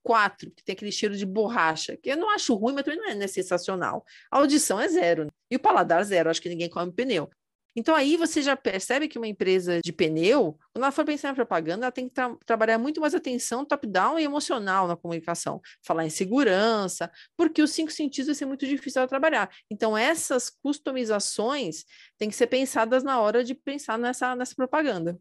quatro, 0.03 0.51
que 0.51 0.63
tem 0.63 0.75
aquele 0.75 0.93
cheiro 0.93 1.17
de 1.17 1.27
borracha, 1.27 1.97
que 1.97 2.11
eu 2.11 2.17
não 2.17 2.31
acho 2.31 2.55
ruim, 2.55 2.75
mas 2.75 2.85
também 2.85 3.01
não 3.01 3.11
é, 3.11 3.15
né, 3.15 3.27
sensacional. 3.27 4.05
A 4.31 4.39
audição 4.39 4.81
é 4.81 4.89
zero. 4.89 5.25
Né? 5.25 5.31
E 5.51 5.57
o 5.57 5.61
paladar, 5.61 6.05
zero. 6.05 6.31
Acho 6.31 6.41
que 6.41 6.49
ninguém 6.49 6.69
come 6.69 6.93
pneu. 6.93 7.31
Então 7.77 7.95
aí 7.95 8.17
você 8.17 8.43
já 8.43 8.57
percebe 8.57 9.07
que 9.07 9.19
uma 9.19 9.29
empresa 9.29 9.81
de 9.83 9.93
pneu, 9.93 10.59
quando 10.73 10.85
ela 10.85 10.93
for 10.93 11.05
pensar 11.05 11.31
em 11.31 11.35
propaganda, 11.35 11.87
ela 11.87 11.93
tem 11.93 12.09
que 12.09 12.15
tra 12.15 12.35
trabalhar 12.45 12.79
muito 12.79 13.01
mais 13.01 13.15
atenção 13.15 13.65
top-down 13.65 14.19
e 14.19 14.25
emocional 14.25 14.89
na 14.89 14.97
comunicação, 14.97 15.61
falar 15.85 16.05
em 16.05 16.11
segurança, 16.11 17.11
porque 17.37 17.63
os 17.63 17.71
cinco 17.71 17.93
sentidos 17.93 18.27
vai 18.27 18.35
ser 18.35 18.47
muito 18.47 18.67
difícil 18.67 19.01
ela 19.01 19.09
trabalhar. 19.09 19.51
Então 19.71 19.97
essas 19.97 20.51
customizações 20.51 21.85
têm 22.19 22.29
que 22.29 22.37
ser 22.37 22.49
pensadas 22.49 23.03
na 23.05 23.21
hora 23.21 23.45
de 23.45 23.55
pensar 23.55 23.99
nessa, 23.99 24.35
nessa 24.35 24.55
propaganda. 24.55 25.19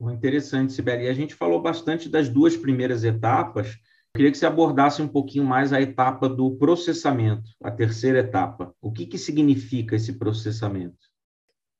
Interessante, 0.00 0.72
Sibeli. 0.72 1.08
A 1.08 1.14
gente 1.14 1.34
falou 1.34 1.62
bastante 1.62 2.08
das 2.08 2.28
duas 2.28 2.56
primeiras 2.56 3.04
etapas. 3.04 3.68
Eu 3.68 4.18
queria 4.18 4.30
que 4.30 4.36
você 4.36 4.46
abordasse 4.46 5.00
um 5.00 5.08
pouquinho 5.08 5.44
mais 5.44 5.72
a 5.72 5.80
etapa 5.80 6.28
do 6.28 6.56
processamento, 6.56 7.50
a 7.62 7.70
terceira 7.70 8.18
etapa. 8.18 8.74
O 8.80 8.92
que, 8.92 9.06
que 9.06 9.16
significa 9.16 9.96
esse 9.96 10.12
processamento? 10.18 11.13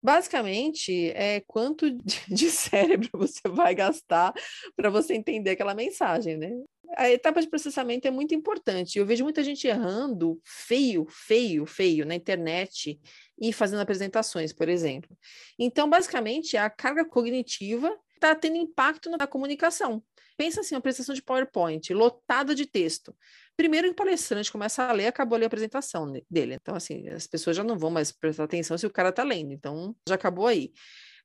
Basicamente, 0.05 1.11
é 1.13 1.41
quanto 1.47 1.91
de 2.29 2.51
cérebro 2.51 3.09
você 3.15 3.41
vai 3.49 3.75
gastar 3.75 4.35
para 4.77 4.91
você 4.91 5.15
entender 5.15 5.53
aquela 5.53 5.75
mensagem, 5.75 6.37
né? 6.37 6.51
A 6.99 7.11
etapa 7.11 7.41
de 7.41 7.49
processamento 7.49 8.07
é 8.07 8.11
muito 8.11 8.35
importante. 8.35 8.99
Eu 8.99 9.07
vejo 9.07 9.25
muita 9.25 9.43
gente 9.43 9.67
errando 9.67 10.39
feio, 10.45 11.07
feio, 11.09 11.65
feio 11.65 12.05
na 12.05 12.15
internet 12.15 13.01
e 13.41 13.51
fazendo 13.51 13.81
apresentações, 13.81 14.53
por 14.53 14.69
exemplo. 14.69 15.17
Então, 15.59 15.89
basicamente, 15.89 16.55
a 16.55 16.69
carga 16.69 17.07
cognitiva 17.07 17.91
está 18.15 18.35
tendo 18.35 18.57
impacto 18.57 19.11
na 19.11 19.27
comunicação. 19.27 20.03
Pensa 20.37 20.61
assim, 20.61 20.75
uma 20.75 20.81
apresentação 20.81 21.15
de 21.15 21.23
PowerPoint 21.23 21.93
lotada 21.93 22.55
de 22.55 22.67
texto. 22.67 23.15
Primeiro, 23.57 23.91
o 23.91 23.95
palestrante 23.95 24.51
começa 24.51 24.83
a 24.83 24.93
ler, 24.93 25.07
acabou 25.07 25.37
ali 25.37 25.45
a 25.45 25.47
apresentação 25.47 26.11
dele. 26.29 26.55
Então, 26.55 26.75
assim, 26.75 27.09
as 27.09 27.27
pessoas 27.27 27.57
já 27.57 27.63
não 27.63 27.79
vão 27.79 27.91
mais 27.91 28.11
prestar 28.11 28.45
atenção 28.45 28.77
se 28.77 28.87
o 28.87 28.91
cara 28.91 29.11
está 29.11 29.23
lendo. 29.23 29.53
Então, 29.53 29.95
já 30.09 30.17
acabou 30.17 30.47
aí. 30.47 30.73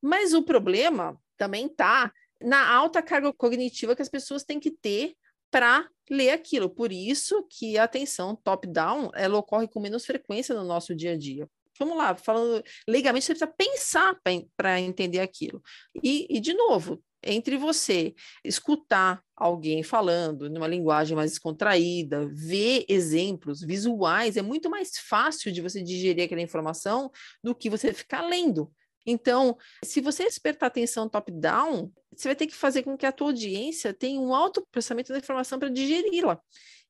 Mas 0.01 0.33
o 0.33 0.43
problema 0.43 1.19
também 1.37 1.65
está 1.65 2.13
na 2.41 2.71
alta 2.71 3.01
carga 3.01 3.33
cognitiva 3.33 3.95
que 3.95 4.01
as 4.01 4.09
pessoas 4.09 4.43
têm 4.43 4.59
que 4.59 4.71
ter 4.71 5.15
para 5.49 5.89
ler 6.09 6.31
aquilo. 6.31 6.69
Por 6.69 6.91
isso 6.91 7.45
que 7.49 7.77
a 7.77 7.83
atenção 7.85 8.35
top-down 8.35 9.09
ela 9.15 9.37
ocorre 9.37 9.67
com 9.67 9.79
menos 9.79 10.05
frequência 10.05 10.53
no 10.53 10.63
nosso 10.63 10.95
dia 10.95 11.13
a 11.13 11.17
dia. 11.17 11.49
Vamos 11.79 11.97
lá, 11.97 12.15
falando 12.15 12.63
legalmente, 12.87 13.25
você 13.25 13.33
precisa 13.33 13.53
pensar 13.57 14.19
para 14.57 14.79
entender 14.81 15.21
aquilo. 15.21 15.61
E, 16.03 16.27
e, 16.29 16.39
de 16.41 16.53
novo, 16.53 17.01
entre 17.23 17.57
você 17.57 18.13
escutar 18.43 19.23
alguém 19.35 19.81
falando 19.81 20.49
numa 20.49 20.67
linguagem 20.67 21.15
mais 21.15 21.31
descontraída, 21.31 22.27
ver 22.33 22.85
exemplos 22.89 23.61
visuais, 23.61 24.37
é 24.37 24.41
muito 24.41 24.69
mais 24.69 24.97
fácil 24.97 25.51
de 25.51 25.61
você 25.61 25.81
digerir 25.81 26.25
aquela 26.25 26.41
informação 26.41 27.09
do 27.43 27.55
que 27.55 27.69
você 27.69 27.93
ficar 27.93 28.21
lendo. 28.21 28.71
Então, 29.05 29.57
se 29.83 30.01
você 30.01 30.25
despertar 30.25 30.67
atenção 30.67 31.09
top-down, 31.09 31.91
você 32.15 32.27
vai 32.27 32.35
ter 32.35 32.47
que 32.47 32.55
fazer 32.55 32.83
com 32.83 32.97
que 32.97 33.05
a 33.05 33.11
tua 33.11 33.27
audiência 33.27 33.93
tenha 33.93 34.19
um 34.19 34.33
alto 34.33 34.65
processamento 34.71 35.11
da 35.11 35.19
informação 35.19 35.57
para 35.57 35.69
digeri-la. 35.69 36.39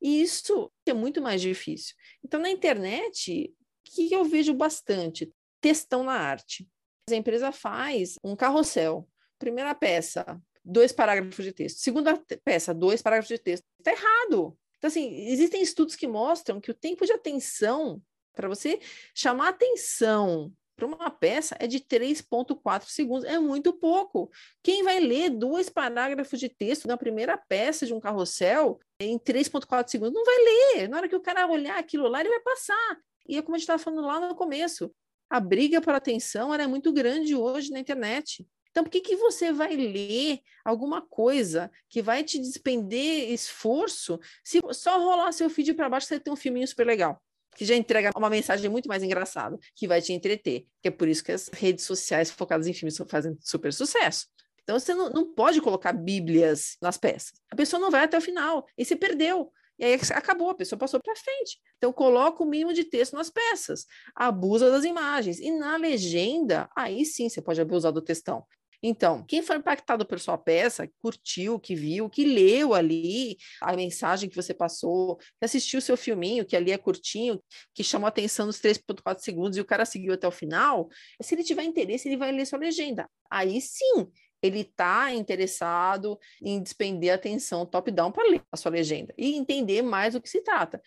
E 0.01 0.21
isso 0.21 0.71
é 0.85 0.93
muito 0.93 1.21
mais 1.21 1.41
difícil. 1.41 1.95
Então, 2.23 2.39
na 2.39 2.49
internet, 2.49 3.53
que 3.95 4.13
eu 4.13 4.23
vejo 4.23 4.53
bastante? 4.53 5.31
Textão 5.61 6.03
na 6.03 6.13
arte. 6.13 6.67
A 7.09 7.15
empresa 7.15 7.51
faz 7.51 8.15
um 8.23 8.35
carrossel 8.35 9.07
primeira 9.39 9.73
peça, 9.73 10.39
dois 10.63 10.91
parágrafos 10.91 11.43
de 11.43 11.53
texto. 11.53 11.77
Segunda 11.77 12.21
peça, 12.43 12.73
dois 12.73 13.01
parágrafos 13.01 13.29
de 13.29 13.41
texto. 13.41 13.65
Está 13.79 13.91
errado. 13.91 14.55
Então, 14.77 14.87
assim, 14.87 15.27
existem 15.27 15.61
estudos 15.61 15.95
que 15.95 16.07
mostram 16.07 16.61
que 16.61 16.69
o 16.69 16.75
tempo 16.75 17.05
de 17.05 17.13
atenção, 17.13 18.01
para 18.33 18.47
você 18.47 18.79
chamar 19.15 19.49
atenção 19.49 20.53
para 20.75 20.85
uma 20.85 21.09
peça 21.09 21.57
é 21.59 21.67
de 21.67 21.81
3,4 21.81 22.85
segundos, 22.85 23.25
é 23.25 23.37
muito 23.37 23.73
pouco. 23.73 24.31
Quem 24.63 24.83
vai 24.83 24.99
ler 24.99 25.29
dois 25.29 25.69
parágrafos 25.69 26.39
de 26.39 26.47
texto 26.47 26.87
na 26.87 26.95
primeira 26.95 27.37
peça 27.37 27.85
de 27.85 27.93
um 27.93 27.99
carrossel 27.99 28.79
em 28.99 29.19
3,4 29.19 29.89
segundos? 29.89 30.13
Não 30.13 30.23
vai 30.23 30.37
ler. 30.37 30.87
Na 30.87 30.97
hora 30.97 31.09
que 31.09 31.15
o 31.15 31.21
cara 31.21 31.47
olhar 31.47 31.77
aquilo 31.77 32.07
lá, 32.07 32.21
ele 32.21 32.29
vai 32.29 32.39
passar. 32.39 32.97
E 33.29 33.37
é 33.37 33.41
como 33.41 33.55
a 33.55 33.57
gente 33.57 33.63
estava 33.63 33.81
falando 33.81 34.05
lá 34.05 34.19
no 34.19 34.35
começo: 34.35 34.91
a 35.29 35.39
briga 35.39 35.79
por 35.79 35.93
atenção 35.93 36.53
é 36.53 36.67
muito 36.67 36.91
grande 36.91 37.35
hoje 37.35 37.71
na 37.71 37.79
internet. 37.79 38.45
Então, 38.71 38.83
por 38.83 38.89
que, 38.89 39.01
que 39.01 39.15
você 39.15 39.51
vai 39.51 39.75
ler 39.75 40.39
alguma 40.63 41.01
coisa 41.01 41.71
que 41.87 42.01
vai 42.01 42.23
te 42.23 42.39
despender 42.39 43.31
esforço 43.31 44.19
se 44.43 44.59
só 44.71 44.99
rolar 44.99 45.31
seu 45.31 45.49
feed 45.49 45.73
para 45.73 45.89
baixo 45.89 46.07
você 46.07 46.19
tem 46.19 46.33
um 46.33 46.35
filminho 46.35 46.67
super 46.67 46.85
legal? 46.85 47.21
que 47.55 47.65
já 47.65 47.75
entrega 47.75 48.11
uma 48.15 48.29
mensagem 48.29 48.69
muito 48.69 48.87
mais 48.87 49.03
engraçada, 49.03 49.57
que 49.75 49.85
vai 49.85 50.01
te 50.01 50.13
entreter. 50.13 50.65
Que 50.81 50.87
é 50.87 50.91
por 50.91 51.09
isso 51.09 51.21
que 51.21 51.31
as 51.33 51.49
redes 51.49 51.83
sociais 51.83 52.31
focadas 52.31 52.67
em 52.67 52.73
filmes 52.73 52.97
fazem 53.09 53.37
super 53.41 53.73
sucesso. 53.73 54.27
Então 54.63 54.79
você 54.79 54.93
não, 54.93 55.09
não 55.09 55.33
pode 55.33 55.59
colocar 55.59 55.91
bíblias 55.91 56.77
nas 56.81 56.95
peças. 56.95 57.33
A 57.51 57.55
pessoa 57.57 57.79
não 57.79 57.91
vai 57.91 58.03
até 58.03 58.17
o 58.17 58.21
final 58.21 58.65
e 58.77 58.85
se 58.85 58.95
perdeu. 58.95 59.51
E 59.79 59.85
aí 59.85 59.99
acabou, 60.13 60.49
a 60.49 60.55
pessoa 60.55 60.77
passou 60.77 60.99
para 61.01 61.15
frente. 61.15 61.57
Então 61.77 61.93
coloca 61.93 62.43
o 62.43 62.45
mínimo 62.45 62.73
de 62.73 62.83
texto 62.83 63.15
nas 63.15 63.29
peças, 63.29 63.85
abusa 64.13 64.69
das 64.69 64.83
imagens. 64.83 65.39
E 65.39 65.51
na 65.51 65.77
legenda, 65.77 66.69
aí 66.75 67.05
sim 67.05 67.29
você 67.29 67.41
pode 67.41 67.61
abusar 67.61 67.91
do 67.91 68.01
textão. 68.01 68.45
Então, 68.81 69.23
quem 69.25 69.41
foi 69.41 69.57
impactado 69.57 70.05
por 70.05 70.19
sua 70.19 70.37
peça, 70.37 70.89
curtiu, 70.99 71.59
que 71.59 71.75
viu, 71.75 72.09
que 72.09 72.23
leu 72.23 72.73
ali 72.73 73.37
a 73.61 73.75
mensagem 73.75 74.29
que 74.29 74.35
você 74.35 74.53
passou, 74.53 75.17
que 75.17 75.43
assistiu 75.43 75.79
o 75.79 75.81
seu 75.81 75.97
filminho, 75.97 76.45
que 76.45 76.55
ali 76.55 76.71
é 76.71 76.77
curtinho, 76.77 77.43
que 77.73 77.83
chamou 77.83 78.05
a 78.05 78.09
atenção 78.09 78.45
nos 78.45 78.59
3,4 78.61 79.19
segundos 79.19 79.57
e 79.57 79.61
o 79.61 79.65
cara 79.65 79.85
seguiu 79.85 80.13
até 80.13 80.27
o 80.27 80.31
final, 80.31 80.87
se 81.21 81.35
ele 81.35 81.43
tiver 81.43 81.63
interesse, 81.63 82.07
ele 82.07 82.17
vai 82.17 82.31
ler 82.31 82.45
sua 82.45 82.59
legenda. 82.59 83.09
Aí 83.29 83.59
sim, 83.59 84.09
ele 84.41 84.61
está 84.61 85.13
interessado 85.13 86.19
em 86.41 86.61
despender 86.61 87.13
atenção 87.13 87.65
top-down 87.65 88.11
para 88.11 88.29
ler 88.29 88.41
a 88.51 88.57
sua 88.57 88.71
legenda 88.71 89.13
e 89.17 89.35
entender 89.35 89.81
mais 89.81 90.13
do 90.13 90.21
que 90.21 90.29
se 90.29 90.41
trata. 90.41 90.81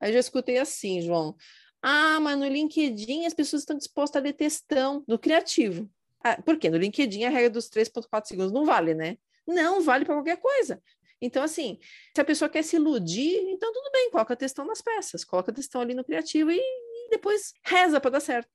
Aí 0.00 0.10
eu 0.10 0.14
já 0.14 0.20
escutei 0.20 0.58
assim, 0.58 1.00
João. 1.00 1.36
Ah, 1.82 2.18
mas 2.20 2.38
no 2.38 2.46
LinkedIn 2.46 3.24
as 3.26 3.34
pessoas 3.34 3.62
estão 3.62 3.76
dispostas 3.76 4.20
a 4.20 4.24
ler 4.24 4.32
textão 4.32 5.04
do 5.06 5.18
criativo. 5.18 5.88
Ah, 6.22 6.40
porque 6.42 6.68
no 6.68 6.76
LinkedIn 6.76 7.24
a 7.24 7.30
regra 7.30 7.50
dos 7.50 7.68
3,4 7.68 8.26
segundos 8.26 8.52
não 8.52 8.64
vale, 8.64 8.94
né? 8.94 9.16
Não, 9.46 9.80
vale 9.80 10.04
para 10.04 10.14
qualquer 10.14 10.36
coisa. 10.38 10.82
Então, 11.20 11.42
assim, 11.42 11.78
se 12.14 12.20
a 12.20 12.24
pessoa 12.24 12.48
quer 12.48 12.62
se 12.62 12.76
iludir, 12.76 13.38
então 13.48 13.72
tudo 13.72 13.90
bem, 13.92 14.10
coloca 14.10 14.36
textão 14.36 14.64
nas 14.64 14.80
peças, 14.80 15.24
coloca 15.24 15.52
textão 15.52 15.80
ali 15.80 15.94
no 15.94 16.04
criativo 16.04 16.50
e, 16.50 16.58
e 16.58 17.10
depois 17.10 17.52
reza 17.64 18.00
para 18.00 18.12
dar 18.12 18.20
certo. 18.20 18.48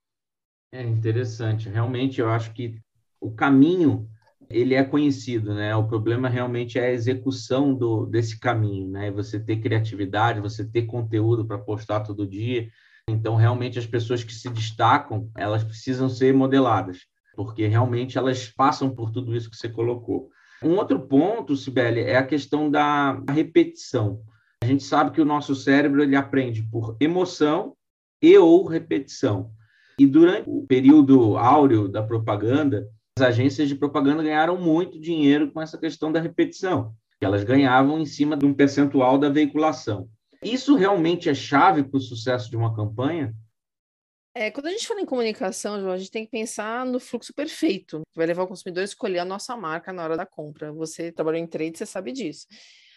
É 0.72 0.82
interessante. 0.82 1.70
Realmente, 1.70 2.22
eu 2.22 2.30
acho 2.30 2.54
que 2.54 2.80
o 3.20 3.32
caminho 3.32 4.10
ele 4.54 4.76
é 4.76 4.84
conhecido, 4.84 5.54
né? 5.54 5.76
O 5.76 5.88
problema 5.88 6.30
realmente 6.30 6.78
é 6.80 6.86
a 6.86 6.92
execução 6.92 7.74
do, 7.74 8.06
desse 8.06 8.40
caminho, 8.40 8.88
né? 8.88 9.12
Você 9.12 9.40
ter 9.40 9.58
criatividade, 9.58 10.40
você 10.40 10.64
ter 10.64 10.84
conteúdo 10.84 11.46
para 11.46 11.58
postar 11.58 12.02
todo 12.02 12.28
dia. 12.28 12.70
Então, 13.10 13.36
realmente, 13.36 13.80
as 13.80 13.86
pessoas 13.86 14.24
que 14.24 14.34
se 14.34 14.50
destacam, 14.50 15.30
elas 15.36 15.64
precisam 15.64 16.08
ser 16.08 16.34
modeladas 16.34 17.00
porque 17.36 17.68
realmente 17.68 18.18
elas 18.18 18.48
passam 18.48 18.90
por 18.90 19.12
tudo 19.12 19.36
isso 19.36 19.50
que 19.50 19.58
você 19.58 19.70
colocou. 19.70 20.30
Um 20.62 20.76
outro 20.78 21.00
ponto, 21.00 21.56
Sibeli, 21.56 22.02
é 22.02 22.16
a 22.16 22.26
questão 22.26 22.70
da 22.70 23.22
repetição. 23.30 24.22
A 24.64 24.66
gente 24.66 24.84
sabe 24.84 25.12
que 25.12 25.22
o 25.22 25.26
nosso 25.26 25.56
cérebro 25.56 26.02
ele 26.02 26.16
aprende 26.16 26.64
por 26.64 26.96
emoção 27.00 27.76
e 28.22 28.38
ou 28.38 28.66
repetição. 28.66 29.52
E 30.00 30.08
durante 30.08 30.50
o 30.50 30.66
período 30.66 31.38
áureo 31.38 31.90
da 31.90 32.02
propaganda, 32.02 32.88
as 33.18 33.28
agências 33.28 33.70
de 33.70 33.76
propaganda 33.76 34.24
ganharam 34.24 34.58
muito 34.60 35.00
dinheiro 35.00 35.52
com 35.52 35.62
essa 35.62 35.78
questão 35.78 36.12
da 36.12 36.20
repetição, 36.20 36.96
que 37.20 37.26
elas 37.26 37.44
ganhavam 37.44 38.00
em 38.00 38.06
cima 38.06 38.36
de 38.36 38.46
um 38.46 38.54
percentual 38.54 39.20
da 39.20 39.30
veiculação. 39.30 40.10
Isso 40.42 40.76
realmente 40.76 41.30
é 41.30 41.34
chave 41.34 41.84
para 41.84 41.98
o 41.98 42.02
sucesso 42.02 42.50
de 42.50 42.58
uma 42.58 42.76
campanha? 42.76 43.34
É, 44.36 44.50
quando 44.50 44.66
a 44.66 44.72
gente 44.72 44.88
fala 44.88 45.00
em 45.00 45.06
comunicação, 45.06 45.80
João, 45.80 45.94
a 45.94 45.98
gente 45.98 46.10
tem 46.10 46.26
que 46.26 46.32
pensar 46.32 46.86
no 46.88 47.00
fluxo 47.00 47.32
perfeito, 47.36 48.02
que 48.12 48.18
vai 48.18 48.26
levar 48.26 48.44
o 48.44 48.48
consumidor 48.48 48.82
a 48.82 48.86
escolher 48.86 49.20
a 49.20 49.26
nossa 49.26 49.56
marca 49.56 49.94
na 49.94 50.04
hora 50.04 50.18
da 50.18 50.26
compra. 50.26 50.74
Você 50.74 51.12
trabalhou 51.12 51.40
em 51.40 51.46
trade, 51.46 51.78
você 51.78 51.86
sabe 51.86 52.12
disso. 52.12 52.48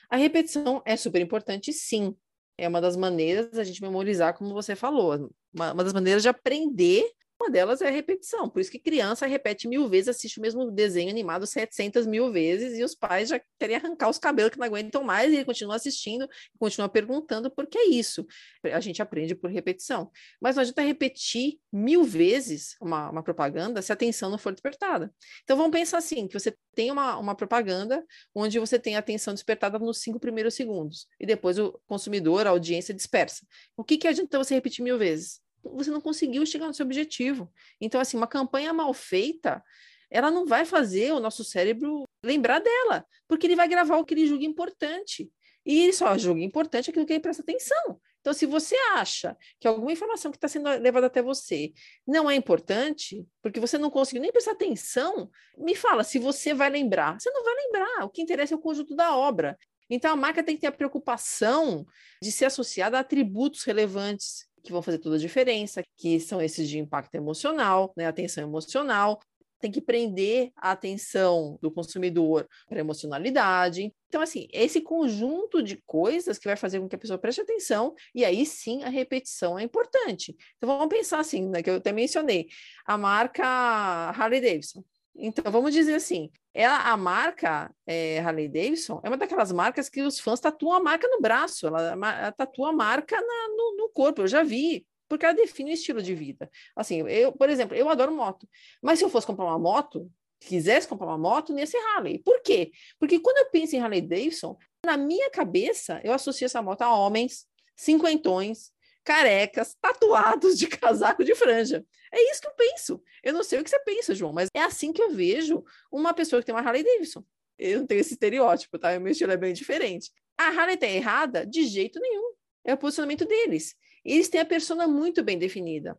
A 0.09 0.17
repetição 0.17 0.83
é 0.87 0.97
super 0.97 1.21
importante, 1.21 1.75
sim. 1.75 2.17
É 2.59 2.67
uma 2.67 2.81
das 2.81 2.97
maneiras 2.97 3.51
da 3.51 3.63
gente 3.63 3.83
memorizar, 3.83 4.33
como 4.33 4.55
você 4.55 4.75
falou, 4.75 5.31
uma, 5.53 5.75
uma 5.75 5.85
das 5.85 5.93
maneiras 5.93 6.23
de 6.23 6.29
aprender 6.31 7.05
uma 7.41 7.51
delas 7.51 7.83
é 7.83 7.89
a 7.89 7.91
repetição. 7.91 8.49
Por 8.49 8.61
isso 8.61 8.71
que 8.71 8.79
criança 8.79 9.27
repete 9.27 9.69
mil 9.69 9.89
vezes, 9.89 10.09
assiste 10.09 10.39
o 10.39 10.43
mesmo 10.43 10.71
desenho 10.71 11.11
animado 11.11 11.47
700 11.47 12.07
mil 12.07 12.33
vezes 12.33 12.79
e 12.79 12.83
os 12.83 12.95
pais 12.95 13.29
já 13.29 13.41
querem 13.59 13.77
arrancar 13.77 14.09
os 14.09 14.19
cabelos 14.19 14.53
que 14.53 14.59
não 14.59 14.67
aguentam 14.67 15.05
mais 15.05 15.31
e 15.31 15.37
ele 15.37 15.45
continua 15.45 15.77
assistindo, 15.77 16.27
continua 16.59 16.89
perguntando 16.89 17.51
por 17.51 17.67
que 17.67 17.79
é 17.79 17.89
isso. 17.89 18.27
A 18.65 18.81
gente 18.81 19.03
aprende 19.03 19.35
por 19.35 19.51
repetição. 19.51 20.11
Mas 20.41 20.57
não 20.57 20.63
adianta 20.63 20.81
repetir 20.83 21.59
mil 21.71 22.05
vezes 22.05 22.75
uma, 22.81 23.11
uma 23.11 23.23
propaganda 23.23 23.83
se 23.83 23.93
a 23.93 23.95
atenção 23.95 24.31
não 24.31 24.39
for 24.39 24.53
despertada. 24.53 25.13
Então 25.45 25.57
vamos 25.57 25.73
pensar 25.73 25.99
assim, 25.99 26.27
que 26.27 26.39
você 26.39 26.57
tem 26.75 26.91
uma, 26.91 27.19
uma 27.19 27.35
propaganda 27.35 28.05
onde 28.35 28.59
você 28.59 28.79
tem 28.79 28.97
a 28.97 29.01
atenção 29.01 29.35
despertada 29.35 29.79
nos 29.79 30.01
cinco 30.01 30.19
primeiros 30.19 30.55
segundos 30.55 31.07
e 31.21 31.27
depois 31.27 31.59
o 31.59 31.79
consumidor, 31.87 32.47
a 32.47 32.51
audiência 32.51 32.95
dispersa. 32.95 33.47
O 33.77 33.85
que, 33.85 33.99
que 33.99 34.09
adianta 34.09 34.39
você 34.39 34.55
repetir 34.55 34.83
mil 34.83 34.99
vezes? 34.99 35.46
Você 35.75 35.91
não 35.91 36.01
conseguiu 36.01 36.45
chegar 36.47 36.67
no 36.67 36.75
seu 36.75 36.85
objetivo. 36.87 37.53
Então, 37.81 38.01
assim, 38.01 38.17
uma 38.17 38.27
campanha 38.27 38.73
mal 38.73 38.93
feita, 38.93 39.63
ela 40.11 40.31
não 40.31 40.47
vai 40.47 40.65
fazer 40.65 41.13
o 41.13 41.21
nosso 41.21 41.45
cérebro 41.45 42.05
lembrar 42.23 42.61
dela, 42.61 43.05
porque 43.29 43.47
ele 43.47 43.57
vai 43.57 43.69
gravar 43.69 43.97
o 43.97 44.05
que 44.05 44.15
ele 44.15 44.27
julga 44.27 44.45
importante. 44.45 45.31
E 45.65 45.83
ele 45.83 45.93
só 45.93 46.17
julga 46.17 46.41
importante 46.41 46.91
aquilo 46.91 47.05
que 47.05 47.13
ele 47.13 47.21
presta 47.21 47.43
atenção. 47.43 48.01
Então, 48.21 48.33
se 48.33 48.47
você 48.47 48.75
acha 48.95 49.37
que 49.61 49.69
alguma 49.69 49.93
informação 49.93 50.31
que 50.31 50.37
está 50.37 50.49
sendo 50.49 50.69
levada 50.81 51.07
até 51.07 51.23
você 51.23 51.73
não 52.07 52.31
é 52.31 52.35
importante, 52.35 53.25
porque 53.43 53.61
você 53.61 53.79
não 53.79 53.91
conseguiu 53.91 54.23
nem 54.23 54.33
prestar 54.33 54.53
atenção, 54.53 55.31
me 55.57 55.75
fala 55.75 56.03
se 56.03 56.19
você 56.19 56.55
vai 56.55 56.71
lembrar. 56.71 57.21
Você 57.21 57.31
não 57.31 57.45
vai 57.45 57.55
lembrar. 57.55 58.05
O 58.05 58.09
que 58.09 58.23
interessa 58.23 58.55
é 58.55 58.57
o 58.57 58.61
conjunto 58.61 58.95
da 58.95 59.17
obra. 59.17 59.59
Então, 59.89 60.13
a 60.13 60.17
marca 60.17 60.43
tem 60.43 60.57
que 60.57 60.63
ter 60.63 60.67
a 60.67 60.73
preocupação 60.73 61.87
de 62.21 62.33
ser 62.33 62.47
associada 62.47 62.97
a 62.97 63.01
atributos 63.01 63.63
relevantes 63.65 64.46
que 64.67 64.73
vão 64.73 64.83
fazer 64.83 64.99
toda 64.99 65.17
a 65.17 65.19
diferença, 65.19 65.83
que 65.97 66.21
são 66.21 66.41
esses 66.41 66.69
de 66.69 66.79
impacto 66.79 67.15
emocional, 67.15 67.93
né, 67.97 68.07
atenção 68.07 68.45
emocional, 68.45 69.21
tem 69.59 69.71
que 69.71 69.81
prender 69.81 70.53
a 70.57 70.73
atenção 70.73 71.59
do 71.63 71.71
consumidor 71.71 72.47
para 72.69 72.79
emocionalidade. 72.79 73.93
Então, 74.09 74.21
assim, 74.21 74.49
esse 74.53 74.81
conjunto 74.81 75.63
de 75.63 75.83
coisas 75.87 76.39
que 76.39 76.47
vai 76.47 76.57
fazer 76.57 76.79
com 76.79 76.89
que 76.89 76.95
a 76.95 76.99
pessoa 76.99 77.19
preste 77.19 77.41
atenção, 77.41 77.95
e 78.15 78.25
aí 78.25 78.45
sim 78.45 78.85
a 78.85 78.89
repetição 78.89 79.59
é 79.59 79.63
importante. 79.63 80.37
Então, 80.57 80.69
vamos 80.69 80.95
pensar 80.95 81.21
assim, 81.21 81.49
né, 81.49 81.63
que 81.63 81.71
eu 81.71 81.77
até 81.77 81.93
mencionei, 81.93 82.49
a 82.85 82.99
marca 82.99 83.45
Harley 83.45 84.41
Davidson. 84.41 84.85
Então, 85.19 85.51
vamos 85.51 85.73
dizer 85.73 85.95
assim, 85.95 86.31
ela, 86.53 86.91
a 86.91 86.97
marca 86.97 87.75
é, 87.87 88.19
Harley 88.19 88.49
Davidson 88.49 89.01
é 89.03 89.09
uma 89.09 89.17
daquelas 89.17 89.51
marcas 89.51 89.89
que 89.89 90.03
os 90.03 90.21
fãs 90.21 90.41
tatuam 90.41 90.75
a 90.75 90.81
marca 90.81 91.09
no 91.09 91.21
braço, 91.21 91.67
ela, 91.67 91.93
ela 91.93 92.33
tatua 92.33 92.71
a 92.71 92.73
marca 92.73 93.17
na, 93.17 93.49
no, 93.49 93.77
no, 93.77 93.89
corpo, 93.89 94.23
eu 94.23 94.29
já 94.29 94.43
vi, 94.43 94.87
porque 95.09 95.25
ela 95.25 95.35
define 95.35 95.71
o 95.71 95.75
estilo 95.75 96.03
de 96.03 96.15
vida. 96.15 96.51
Assim, 96.75 97.07
eu, 97.09 97.33
por 97.33 97.49
exemplo, 97.49 97.75
eu 97.75 97.89
adoro 97.89 98.13
moto, 98.13 98.47
mas 98.83 98.99
se 98.99 99.05
eu 99.05 99.09
fosse 99.09 99.27
comprar 99.27 99.47
uma 99.47 99.59
moto, 99.59 100.11
quisesse 100.41 100.87
comprar 100.87 101.07
uma 101.07 101.19
moto, 101.19 101.53
não 101.53 101.61
ia 101.61 101.67
ser 101.67 101.79
Harley. 101.79 102.19
Por 102.19 102.43
quê? 102.43 102.71
Porque 102.99 103.19
quando 103.19 103.39
eu 103.39 103.51
penso 103.51 103.75
em 103.75 103.81
Harley 103.81 104.03
Davidson, 104.03 104.57
na 104.85 104.97
minha 104.97 105.31
cabeça, 105.31 106.01
eu 106.05 106.13
associo 106.13 106.45
essa 106.45 106.61
moto 106.61 106.83
a 106.83 106.95
homens, 106.95 107.47
cinquentões, 107.75 108.71
carecas, 109.07 109.77
tatuados 109.81 110.59
de 110.59 110.67
casaco 110.67 111.25
de 111.25 111.35
franja. 111.37 111.87
É 112.13 112.33
isso 112.33 112.41
que 112.41 112.49
eu 112.49 112.55
penso. 112.55 113.03
Eu 113.23 113.33
não 113.33 113.45
sei 113.45 113.61
o 113.61 113.65
que 113.65 113.71
você 113.71 113.79
pensa, 113.79 114.15
João, 114.15 114.33
mas 114.33 114.49
é 114.53 114.61
assim 114.61 114.93
que 114.93 115.01
eu 115.01 115.13
vejo 115.13 115.65
uma 115.91 116.13
pessoa 116.13 116.43
que 116.43 116.47
tem 116.47 116.55
uma 116.55 116.61
Harley 116.61 116.83
Davidson. 116.83 117.25
Eu 117.57 117.81
não 117.81 117.87
tenho 117.87 118.01
esse 118.01 118.13
estereótipo, 118.15 118.79
tá? 118.79 118.97
O 118.97 119.01
meu 119.01 119.13
estilo 119.13 119.33
é 119.33 119.37
bem 119.37 119.53
diferente. 119.53 120.11
A 120.37 120.49
Harley 120.49 120.77
tá 120.77 120.87
errada? 120.87 121.47
De 121.47 121.65
jeito 121.65 122.01
nenhum. 122.01 122.35
É 122.65 122.75
o 122.75 122.77
posicionamento 122.77 123.25
deles. 123.25 123.75
Eles 124.05 124.29
têm 124.29 124.41
a 124.41 124.45
persona 124.45 124.89
muito 124.89 125.23
bem 125.23 125.39
definida. 125.39 125.99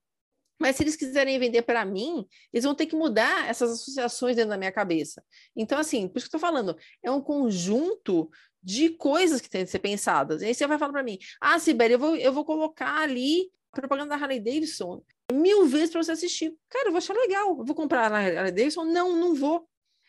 Mas 0.60 0.76
se 0.76 0.84
eles 0.84 0.96
quiserem 0.96 1.39
vender 1.39 1.62
para 1.62 1.86
mim, 1.86 2.26
eles 2.52 2.63
vão 2.63 2.74
ter 2.74 2.86
que 2.86 2.96
mudar 2.96 3.50
essas 3.50 3.72
associações 3.72 4.36
dentro 4.36 4.52
da 4.52 4.58
minha 4.58 4.72
cabeça. 4.72 5.24
Então, 5.56 5.78
assim, 5.78 6.08
por 6.08 6.17
isso 6.17 6.30
que 6.30 6.36
eu 6.36 6.38
estou 6.38 6.50
falando, 6.50 6.76
é 7.04 7.12
um 7.12 7.22
conjunto 7.22 8.30
de 8.62 8.89
coisas 8.89 9.39
que 9.39 9.50
têm 9.50 9.63
que 9.63 9.72
ser 9.72 9.80
pensadas. 9.80 10.41
E 10.41 10.46
aí 10.46 10.54
você 10.54 10.67
vai 10.67 10.78
falar 10.78 10.91
para 10.91 11.04
mim, 11.04 11.17
ah, 11.39 11.60
Sibeli, 11.60 11.93
eu 11.93 12.00
vou, 12.00 12.15
eu 12.15 12.34
vou 12.34 12.43
colocar 12.43 13.02
ali 13.02 13.50
a 13.72 13.80
propaganda 13.80 14.10
da 14.10 14.15
Harley 14.15 14.39
Davidson 14.39 15.02
mil 15.32 15.65
vezes 15.65 15.91
para 15.91 16.04
você 16.04 16.12
assistir. 16.12 16.56
Cara, 16.70 16.88
eu 16.88 16.91
vou 16.91 16.98
achar 16.98 17.13
legal. 17.13 17.58
Eu 17.60 17.65
vou 17.65 17.76
comprar 17.76 18.12
a 18.12 18.17
Harley 18.17 18.52
Davidson? 18.52 18.86
Não, 18.86 19.15
não 19.15 19.36
vou. 19.36 19.67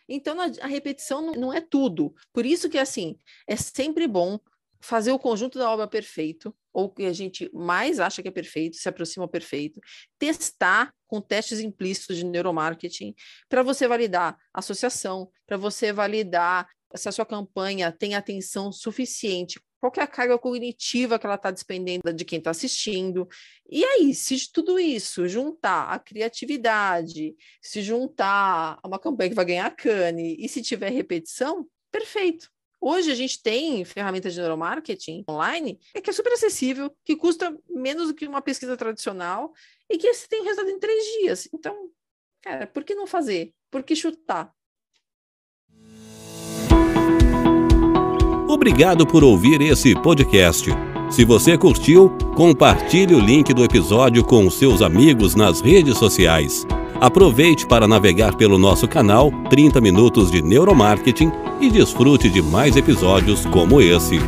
Então, 0.08 0.40
a 0.40 0.66
repetição 0.66 1.32
não 1.32 1.52
é 1.52 1.60
tudo. 1.60 2.14
Por 2.32 2.46
isso 2.46 2.70
que, 2.70 2.78
assim, 2.78 3.18
é 3.46 3.56
sempre 3.56 4.06
bom 4.06 4.40
fazer 4.80 5.12
o 5.12 5.18
conjunto 5.18 5.58
da 5.58 5.70
obra 5.70 5.86
perfeito, 5.86 6.54
ou 6.72 6.88
que 6.88 7.04
a 7.04 7.12
gente 7.12 7.50
mais 7.52 7.98
acha 7.98 8.22
que 8.22 8.28
é 8.28 8.30
perfeito, 8.30 8.76
se 8.76 8.88
aproxima 8.88 9.24
ao 9.24 9.28
perfeito, 9.28 9.80
testar 10.18 10.92
com 11.06 11.20
testes 11.20 11.60
implícitos 11.60 12.16
de 12.16 12.24
neuromarketing, 12.24 13.14
para 13.48 13.62
você 13.62 13.88
validar 13.88 14.36
associação, 14.52 15.30
para 15.46 15.56
você 15.56 15.92
validar 15.92 16.68
se 16.94 17.08
a 17.08 17.12
sua 17.12 17.26
campanha 17.26 17.92
tem 17.92 18.14
atenção 18.14 18.72
suficiente, 18.72 19.60
qual 19.80 19.92
é 19.96 20.00
a 20.00 20.06
carga 20.06 20.38
cognitiva 20.38 21.18
que 21.18 21.26
ela 21.26 21.36
está 21.36 21.50
despendendo 21.50 22.12
de 22.12 22.24
quem 22.24 22.38
está 22.38 22.50
assistindo. 22.50 23.28
E 23.70 23.84
aí, 23.84 24.14
se 24.14 24.50
tudo 24.52 24.78
isso 24.78 25.28
juntar 25.28 25.90
a 25.90 25.98
criatividade, 25.98 27.34
se 27.62 27.82
juntar 27.82 28.78
a 28.82 28.88
uma 28.88 28.98
campanha 28.98 29.30
que 29.30 29.36
vai 29.36 29.44
ganhar 29.44 29.70
cane, 29.70 30.36
e 30.38 30.48
se 30.48 30.62
tiver 30.62 30.90
repetição, 30.90 31.66
perfeito. 31.92 32.50
Hoje 32.80 33.10
a 33.10 33.14
gente 33.14 33.42
tem 33.42 33.84
ferramentas 33.84 34.32
de 34.32 34.40
neuromarketing 34.40 35.24
online 35.28 35.78
que 36.02 36.10
é 36.10 36.12
super 36.12 36.32
acessível, 36.32 36.94
que 37.04 37.16
custa 37.16 37.56
menos 37.68 38.08
do 38.08 38.14
que 38.14 38.26
uma 38.26 38.40
pesquisa 38.40 38.76
tradicional 38.76 39.52
e 39.90 39.98
que 39.98 40.12
você 40.12 40.28
tem 40.28 40.44
resultado 40.44 40.70
em 40.70 40.78
três 40.78 41.04
dias. 41.20 41.48
Então, 41.52 41.90
cara, 42.40 42.66
por 42.66 42.84
que 42.84 42.94
não 42.94 43.06
fazer? 43.06 43.52
Por 43.70 43.82
que 43.82 43.96
chutar? 43.96 44.52
Obrigado 48.48 49.06
por 49.06 49.24
ouvir 49.24 49.60
esse 49.60 49.94
podcast. 50.00 50.70
Se 51.10 51.24
você 51.24 51.58
curtiu, 51.58 52.16
compartilhe 52.36 53.14
o 53.14 53.20
link 53.20 53.52
do 53.52 53.64
episódio 53.64 54.24
com 54.24 54.48
seus 54.50 54.82
amigos 54.82 55.34
nas 55.34 55.60
redes 55.60 55.98
sociais. 55.98 56.66
Aproveite 57.00 57.64
para 57.64 57.86
navegar 57.86 58.34
pelo 58.34 58.58
nosso 58.58 58.88
canal 58.88 59.30
30 59.50 59.80
Minutos 59.80 60.32
de 60.32 60.42
Neuromarketing 60.42 61.30
e 61.60 61.70
desfrute 61.70 62.28
de 62.28 62.42
mais 62.42 62.76
episódios 62.76 63.46
como 63.46 63.80
esse. 63.80 64.18